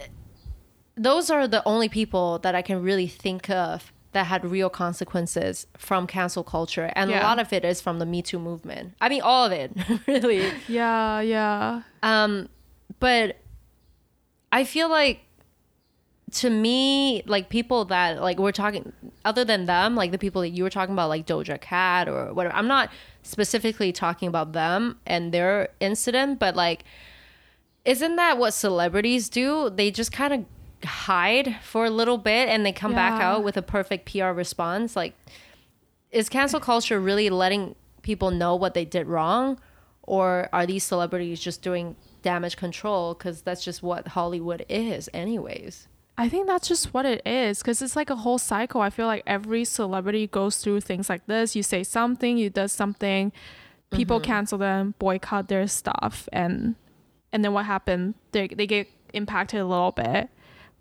those 0.97 1.31
are 1.31 1.49
the 1.49 1.63
only 1.67 1.89
people 1.89 2.39
that 2.41 2.55
I 2.55 2.63
can 2.63 2.81
really 2.83 3.09
think 3.09 3.51
of 3.51 3.93
that 4.15 4.27
had 4.27 4.45
real 4.45 4.71
consequences 4.71 5.67
from 5.77 6.07
cancel 6.07 6.43
culture, 6.43 6.91
and 6.97 7.11
a 7.11 7.21
lot 7.21 7.39
of 7.39 7.53
it 7.53 7.65
is 7.65 7.81
from 7.81 7.99
the 7.99 8.07
Me 8.07 8.23
Too 8.23 8.39
movement. 8.39 8.95
I 9.01 9.09
mean, 9.09 9.21
all 9.23 9.45
of 9.45 9.53
it, 9.53 9.73
really. 10.07 10.51
Yeah, 10.67 11.21
yeah. 11.21 11.83
Um, 12.03 12.49
but 13.01 13.37
I 14.51 14.65
feel 14.65 14.89
like 14.89 15.21
to 16.33 16.51
me, 16.51 17.23
like 17.27 17.49
people 17.49 17.85
that 17.87 18.21
like 18.21 18.39
we're 18.39 18.53
talking, 18.53 18.93
other 19.25 19.45
than 19.45 19.67
them, 19.67 19.95
like 19.95 20.11
the 20.11 20.19
people 20.19 20.43
that 20.43 20.51
you 20.51 20.63
were 20.63 20.71
talking 20.71 20.93
about, 20.93 21.09
like 21.09 21.27
Doja 21.27 21.61
Cat 21.61 22.09
or 22.09 22.33
whatever. 22.33 22.55
I'm 22.55 22.69
not 22.69 22.91
specifically 23.23 23.93
talking 23.93 24.29
about 24.29 24.53
them 24.53 24.99
and 25.07 25.33
their 25.33 25.69
incident, 25.81 26.39
but 26.39 26.57
like, 26.57 26.85
isn't 27.85 28.17
that 28.17 28.39
what 28.39 28.53
celebrities 28.53 29.29
do? 29.29 29.71
They 29.71 29.91
just 29.91 30.11
kind 30.11 30.33
of 30.33 30.45
hide 30.85 31.57
for 31.63 31.85
a 31.85 31.91
little 31.91 32.19
bit 32.19 32.49
and 32.49 32.65
they 32.65 32.73
come 32.73 32.95
back 32.95 33.21
out 33.21 33.45
with 33.45 33.57
a 33.57 33.63
perfect 33.63 34.11
PR 34.11 34.27
response. 34.27 34.97
Like, 34.97 35.15
is 36.11 36.29
cancel 36.29 36.61
culture 36.61 37.01
really 37.01 37.29
letting 37.29 37.75
people 38.03 38.31
know 38.31 38.55
what 38.55 38.75
they 38.75 38.85
did 38.85 39.07
wrong 39.07 39.59
or 40.03 40.49
are 40.53 40.67
these 40.67 40.85
celebrities 40.85 41.41
just 41.41 41.63
doing 41.63 41.97
damage 42.23 42.57
control 42.57 43.15
because 43.15 43.43
that's 43.43 43.65
just 43.65 43.83
what 43.83 44.09
hollywood 44.09 44.65
is 44.69 45.11
anyways 45.13 45.89
I 46.17 46.29
think 46.29 46.47
that's 46.47 46.69
just 46.69 46.95
what 46.95 47.07
it 47.07 47.27
is 47.27 47.59
because 47.59 47.83
it's 47.83 47.97
like 47.97 48.09
a 48.09 48.15
whole 48.15 48.39
cycle. 48.39 48.81
I 48.81 48.91
feel 48.91 49.07
like 49.07 49.25
every 49.27 49.65
celebrity 49.65 50.29
goes 50.29 50.59
through 50.59 50.83
things 50.83 51.09
like 51.09 51.27
this. 51.27 51.57
You 51.57 51.65
say 51.65 51.83
something, 51.83 52.39
you 52.39 52.51
do 52.51 52.69
something, 52.69 53.33
people 53.91 54.21
mm-hmm. 54.21 54.27
cancel 54.31 54.59
them, 54.59 54.95
boycott 55.01 55.49
their 55.49 55.67
stuff, 55.67 56.29
and 56.33 56.77
and 57.33 57.45
then 57.45 57.53
what 57.53 57.67
happened? 57.67 58.15
They 58.31 58.47
they 58.47 58.69
get 58.69 58.87
impacted 59.13 59.59
a 59.61 59.67
little 59.67 59.91
bit. 59.91 60.31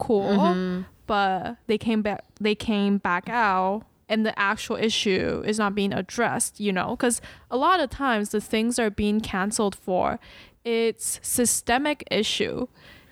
Cool, 0.03 0.27
mm-hmm. 0.27 0.81
but 1.07 1.57
they 1.67 1.77
came 1.77 2.01
back. 2.01 2.23
They 2.39 2.55
came 2.55 2.97
back 2.97 3.29
out. 3.29 3.83
And 4.09 4.25
the 4.25 4.37
actual 4.37 4.75
issue 4.75 5.41
is 5.45 5.57
not 5.57 5.73
being 5.73 5.93
addressed, 5.93 6.59
you 6.59 6.71
know, 6.73 6.89
because 6.91 7.21
a 7.49 7.57
lot 7.57 7.79
of 7.79 7.89
times 7.89 8.29
the 8.29 8.41
things 8.41 8.77
are 8.77 8.91
being 8.91 9.21
canceled 9.21 9.73
for, 9.73 10.19
it's 10.63 11.19
systemic 11.23 12.03
issue. 12.11 12.67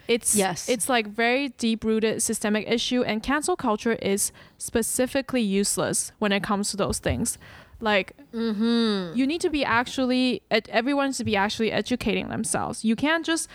It's 0.08 0.36
Yes. 0.36 0.68
it's 0.68 0.90
like 0.90 1.08
very 1.08 1.50
deep 1.50 1.86
rooted 1.86 2.22
systemic 2.22 2.68
issue 2.70 3.02
and 3.04 3.24
cancel 3.24 3.56
culture 3.56 3.94
is 3.94 4.34
specifically 4.58 5.42
useless 5.42 6.12
when 6.20 6.34
it 6.34 6.44
comes 6.44 6.70
to 6.72 6.78
those 6.78 7.00
things 7.00 7.38
like 7.80 8.14
mm-hmm. 8.34 9.16
you 9.18 9.26
need 9.26 9.42
to 9.42 9.50
be 9.50 9.64
actually 9.64 10.42
everyone 10.52 11.14
should 11.14 11.26
be 11.26 11.36
actually 11.36 11.72
educating 11.72 12.30
themselves 12.30 12.84
you 12.84 12.96
can't 12.96 13.26
just 13.26 13.48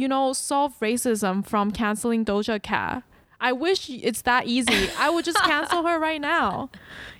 you 0.00 0.06
know 0.12 0.32
solve 0.32 0.72
racism 0.80 1.34
from 1.50 1.70
canceling 1.70 2.24
doja 2.24 2.58
cat. 2.62 3.02
I 3.38 3.52
wish 3.52 3.90
it's 3.90 4.22
that 4.22 4.46
easy. 4.46 4.88
I 4.98 5.10
would 5.10 5.24
just 5.24 5.42
cancel 5.50 5.82
her 5.88 5.98
right 5.98 6.20
now 6.20 6.70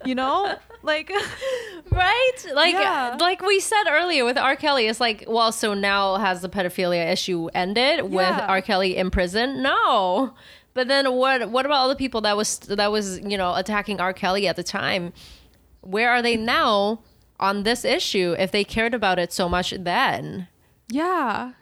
you 0.04 0.14
know? 0.14 0.56
Like 0.82 1.10
right? 1.90 2.32
Like 2.54 2.74
Yeah. 2.74 3.16
like 3.20 3.40
we 3.42 3.60
said 3.60 3.84
earlier 3.88 4.24
with 4.24 4.38
r. 4.38 4.56
Kelly 4.56 4.86
it's 4.86 5.00
like 5.00 5.24
well 5.26 5.52
so 5.52 5.74
now 5.74 6.16
has 6.16 6.42
the 6.42 6.48
pedophilia 6.48 7.10
issue 7.10 7.48
ended 7.54 8.04
with 8.04 8.36
Yeah. 8.36 8.46
r. 8.48 8.62
Kelly 8.62 8.96
in 8.96 9.10
prison? 9.10 9.62
No. 9.62 10.34
But 10.74 10.88
then 10.88 11.12
what 11.14 11.50
what 11.50 11.64
about 11.66 11.78
all 11.78 11.88
the 11.88 11.96
people 12.04 12.20
that 12.22 12.36
was 12.36 12.58
that 12.60 12.90
was 12.92 13.20
you 13.20 13.36
know 13.38 13.54
attacking 13.54 14.00
r. 14.00 14.12
Kelly 14.12 14.46
at 14.48 14.56
the 14.56 14.62
time? 14.62 15.12
Where 15.80 16.10
are 16.10 16.22
they 16.22 16.36
now 16.36 17.00
on 17.38 17.62
this 17.62 17.84
issue 17.84 18.34
if 18.38 18.50
they 18.50 18.64
cared 18.64 18.94
about 18.94 19.18
it 19.18 19.32
so 19.32 19.48
much 19.48 19.70
then? 19.78 20.48
Yeah 20.88 21.52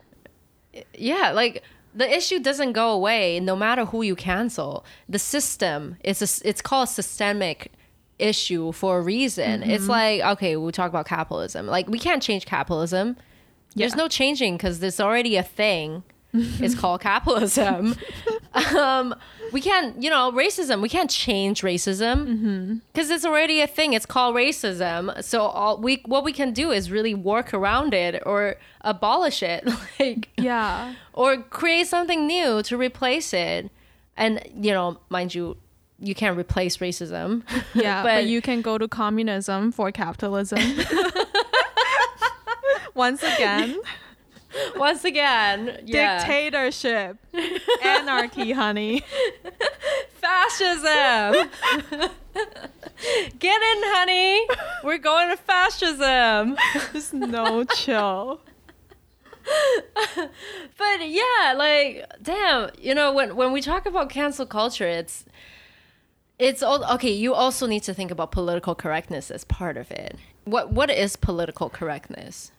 yeah 0.94 1.30
like 1.32 1.62
the 1.94 2.12
issue 2.12 2.40
doesn't 2.40 2.72
go 2.72 2.90
away 2.90 3.38
no 3.38 3.54
matter 3.54 3.84
who 3.84 4.02
you 4.02 4.16
cancel. 4.16 4.84
The 5.08 5.18
system 5.18 5.96
it's 6.00 6.22
a, 6.22 6.48
it's 6.48 6.60
called 6.60 6.88
systemic 6.88 7.72
issue 8.18 8.72
for 8.72 8.98
a 8.98 9.02
reason. 9.02 9.62
It's 9.62 9.82
mm-hmm. 9.82 9.90
like 9.90 10.20
okay 10.36 10.56
we 10.56 10.72
talk 10.72 10.88
about 10.88 11.06
capitalism. 11.06 11.66
Like 11.66 11.88
we 11.88 11.98
can't 11.98 12.22
change 12.22 12.46
capitalism. 12.46 13.16
There's 13.76 13.96
no 13.96 14.06
changing 14.06 14.56
because 14.56 14.78
there's 14.78 15.00
already 15.00 15.36
a 15.36 15.42
thing 15.42 16.04
it's 16.34 16.74
called 16.80 17.00
capitalism. 17.00 17.96
Um 18.76 19.16
we 19.52 19.60
can't 19.60 20.00
you 20.00 20.08
know 20.08 20.30
racism 20.30 20.80
we 20.80 20.88
can't 20.88 21.10
change 21.10 21.62
racism 21.62 22.80
because 22.92 23.10
it's 23.10 23.24
already 23.24 23.60
a 23.60 23.66
thing. 23.66 23.94
It's 23.94 24.06
called 24.06 24.36
racism. 24.36 25.22
So 25.24 25.40
all 25.42 25.76
we 25.78 26.02
what 26.06 26.22
we 26.22 26.32
can 26.32 26.52
do 26.52 26.70
is 26.70 26.88
really 26.88 27.14
work 27.14 27.52
around 27.52 27.94
it 27.94 28.22
or 28.24 28.54
abolish 28.82 29.42
it 29.42 29.66
like 30.00 30.28
yeah. 30.36 30.94
or 31.14 31.38
create 31.38 31.88
something 31.88 32.28
new 32.28 32.62
to 32.62 32.76
replace 32.76 33.32
it. 33.34 33.70
And 34.16 34.40
you 34.56 34.70
know 34.72 34.98
mind 35.08 35.34
you 35.34 35.56
you 35.98 36.14
can't 36.14 36.36
replace 36.38 36.76
racism. 36.76 37.42
Yeah, 37.74 38.02
but, 38.04 38.14
But- 38.22 38.26
you 38.26 38.40
can 38.40 38.62
go 38.62 38.78
to 38.78 38.86
communism 38.86 39.72
for 39.72 39.90
capitalism. 39.90 40.60
Once 42.94 43.22
again, 43.24 43.76
once 44.76 45.04
again 45.04 45.80
yeah. 45.84 46.18
dictatorship, 46.18 47.18
anarchy, 47.82 48.52
honey. 48.52 49.02
fascism 50.14 51.50
get 53.38 53.62
in 53.62 53.82
honey 53.92 54.46
we're 54.82 54.96
going 54.96 55.28
to 55.28 55.36
fascism 55.36 56.56
There's 56.92 57.12
no 57.12 57.64
chill. 57.64 58.40
but 60.78 61.06
yeah 61.08 61.52
like 61.54 62.10
damn 62.22 62.70
you 62.80 62.94
know 62.94 63.12
when 63.12 63.36
when 63.36 63.52
we 63.52 63.60
talk 63.60 63.84
about 63.84 64.08
cancel 64.08 64.46
culture 64.46 64.88
it's 64.88 65.26
it's 66.38 66.62
all 66.62 66.82
okay 66.94 67.12
you 67.12 67.34
also 67.34 67.66
need 67.66 67.82
to 67.82 67.92
think 67.92 68.10
about 68.10 68.32
political 68.32 68.74
correctness 68.74 69.30
as 69.30 69.44
part 69.44 69.76
of 69.76 69.90
it 69.90 70.16
what 70.44 70.72
what 70.72 70.88
is 70.90 71.16
political 71.16 71.68
correctness 71.68 72.50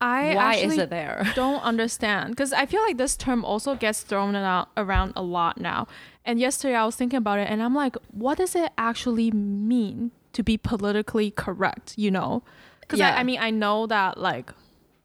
I 0.00 0.34
why 0.34 0.54
is 0.56 0.78
it 0.78 0.88
there 0.90 1.30
don't 1.34 1.62
understand 1.62 2.30
because 2.30 2.52
I 2.52 2.64
feel 2.66 2.80
like 2.82 2.96
this 2.96 3.16
term 3.16 3.44
also 3.44 3.74
gets 3.74 4.00
thrown 4.02 4.34
out, 4.34 4.68
around 4.76 5.12
a 5.14 5.22
lot 5.22 5.60
now. 5.60 5.86
And 6.24 6.38
yesterday 6.38 6.74
I 6.74 6.84
was 6.84 6.96
thinking 6.96 7.16
about 7.18 7.38
it, 7.38 7.48
and 7.50 7.62
I'm 7.62 7.74
like, 7.74 7.96
what 8.10 8.38
does 8.38 8.54
it 8.54 8.72
actually 8.78 9.30
mean 9.30 10.10
to 10.32 10.42
be 10.42 10.56
politically 10.56 11.30
correct? 11.30 11.94
You 11.98 12.10
know, 12.10 12.42
because 12.80 12.98
Yeah. 12.98 13.14
I, 13.14 13.20
I 13.20 13.22
mean 13.24 13.38
I 13.40 13.50
know 13.50 13.86
that 13.86 14.18
like 14.18 14.52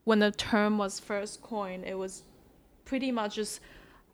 when 0.06 0.20
the 0.20 0.32
term 0.32 0.78
was 0.78 1.00
first 1.00 1.42
coined, 1.42 1.84
it 1.86 1.98
was 1.98 2.24
pretty 2.86 3.12
much 3.12 3.36
just 3.36 3.60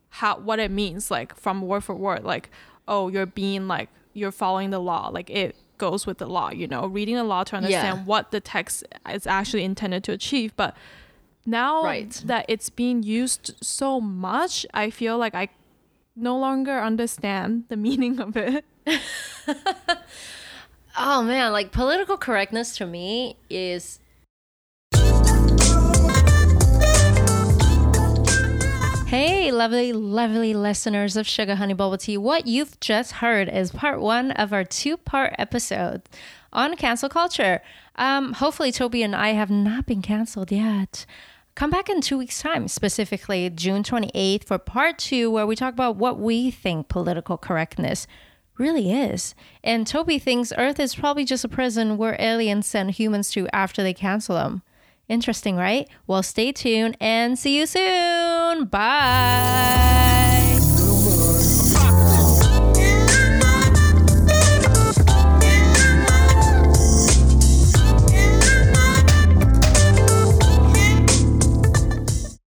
how 0.09 0.39
what 0.39 0.59
it 0.59 0.71
means, 0.71 1.11
like 1.11 1.35
from 1.35 1.61
word 1.61 1.83
for 1.83 1.95
word, 1.95 2.23
like 2.23 2.49
oh 2.87 3.07
you're 3.07 3.25
being 3.25 3.67
like 3.67 3.89
you're 4.13 4.31
following 4.31 4.71
the 4.71 4.79
law, 4.79 5.09
like 5.09 5.29
it 5.29 5.55
goes 5.85 6.01
with 6.07 6.17
the 6.23 6.27
law. 6.37 6.49
You 6.61 6.67
know, 6.73 6.83
reading 6.97 7.15
the 7.21 7.23
law 7.33 7.43
to 7.49 7.55
understand 7.59 7.97
Yeah. 7.99 8.03
what 8.11 8.23
the 8.31 8.39
text 8.39 8.75
is 9.17 9.25
actually 9.27 9.63
intended 9.71 10.01
to 10.07 10.11
achieve, 10.19 10.49
but 10.55 10.71
now 11.45 11.83
Right. 11.83 12.13
that 12.31 12.45
it's 12.53 12.69
being 12.69 13.01
used 13.21 13.45
so 13.61 13.99
much, 13.99 14.65
I 14.83 14.85
feel 14.99 15.17
like 15.17 15.33
I 15.43 15.49
no 16.15 16.37
longer 16.37 16.77
understand 16.91 17.65
the 17.69 17.77
meaning 17.87 18.19
of 18.25 18.37
it. 18.37 18.63
Oh 20.97 21.23
man, 21.23 21.53
like 21.53 21.71
political 21.71 22.17
correctness 22.17 22.75
to 22.77 22.85
me 22.85 23.37
is 23.49 24.00
lovely, 29.61 29.93
lovely 29.93 30.55
listeners 30.55 31.15
of 31.15 31.27
Sugar 31.27 31.53
Honey 31.53 31.75
Bubble 31.75 31.95
Tea. 31.95 32.17
What 32.17 32.47
you've 32.47 32.79
just 32.79 33.11
heard 33.11 33.47
is 33.47 33.69
part 33.69 34.01
one 34.01 34.31
of 34.31 34.51
our 34.51 34.63
two 34.63 34.97
part 34.97 35.35
episode 35.37 36.01
on 36.51 36.75
cancel 36.75 37.09
culture. 37.09 37.61
Um, 37.95 38.33
hopefully, 38.33 38.71
Toby 38.71 39.03
and 39.03 39.15
I 39.15 39.33
have 39.33 39.51
not 39.51 39.85
been 39.85 40.01
canceled 40.01 40.51
yet. 40.51 41.05
Come 41.53 41.69
back 41.69 41.89
in 41.89 42.01
two 42.01 42.17
weeks' 42.17 42.41
time, 42.41 42.67
specifically 42.67 43.51
June 43.51 43.83
28th, 43.83 44.45
for 44.45 44.57
part 44.57 44.97
two, 44.97 45.29
where 45.29 45.45
we 45.45 45.55
talk 45.55 45.73
about 45.75 45.95
what 45.95 46.17
we 46.17 46.49
think 46.49 46.87
political 46.87 47.37
correctness 47.37 48.07
really 48.57 48.91
is. 48.91 49.35
And 49.63 49.85
Toby 49.85 50.17
thinks 50.17 50.51
Earth 50.57 50.79
is 50.79 50.95
probably 50.95 51.23
just 51.23 51.45
a 51.45 51.47
prison 51.47 51.97
where 51.97 52.19
aliens 52.19 52.65
send 52.65 52.89
humans 52.89 53.29
to 53.33 53.47
after 53.53 53.83
they 53.83 53.93
cancel 53.93 54.37
them. 54.37 54.63
Interesting, 55.11 55.57
right? 55.57 55.89
Well, 56.07 56.23
stay 56.23 56.53
tuned 56.53 56.95
and 57.01 57.37
see 57.37 57.57
you 57.57 57.65
soon. 57.65 58.63
Bye. 58.63 60.50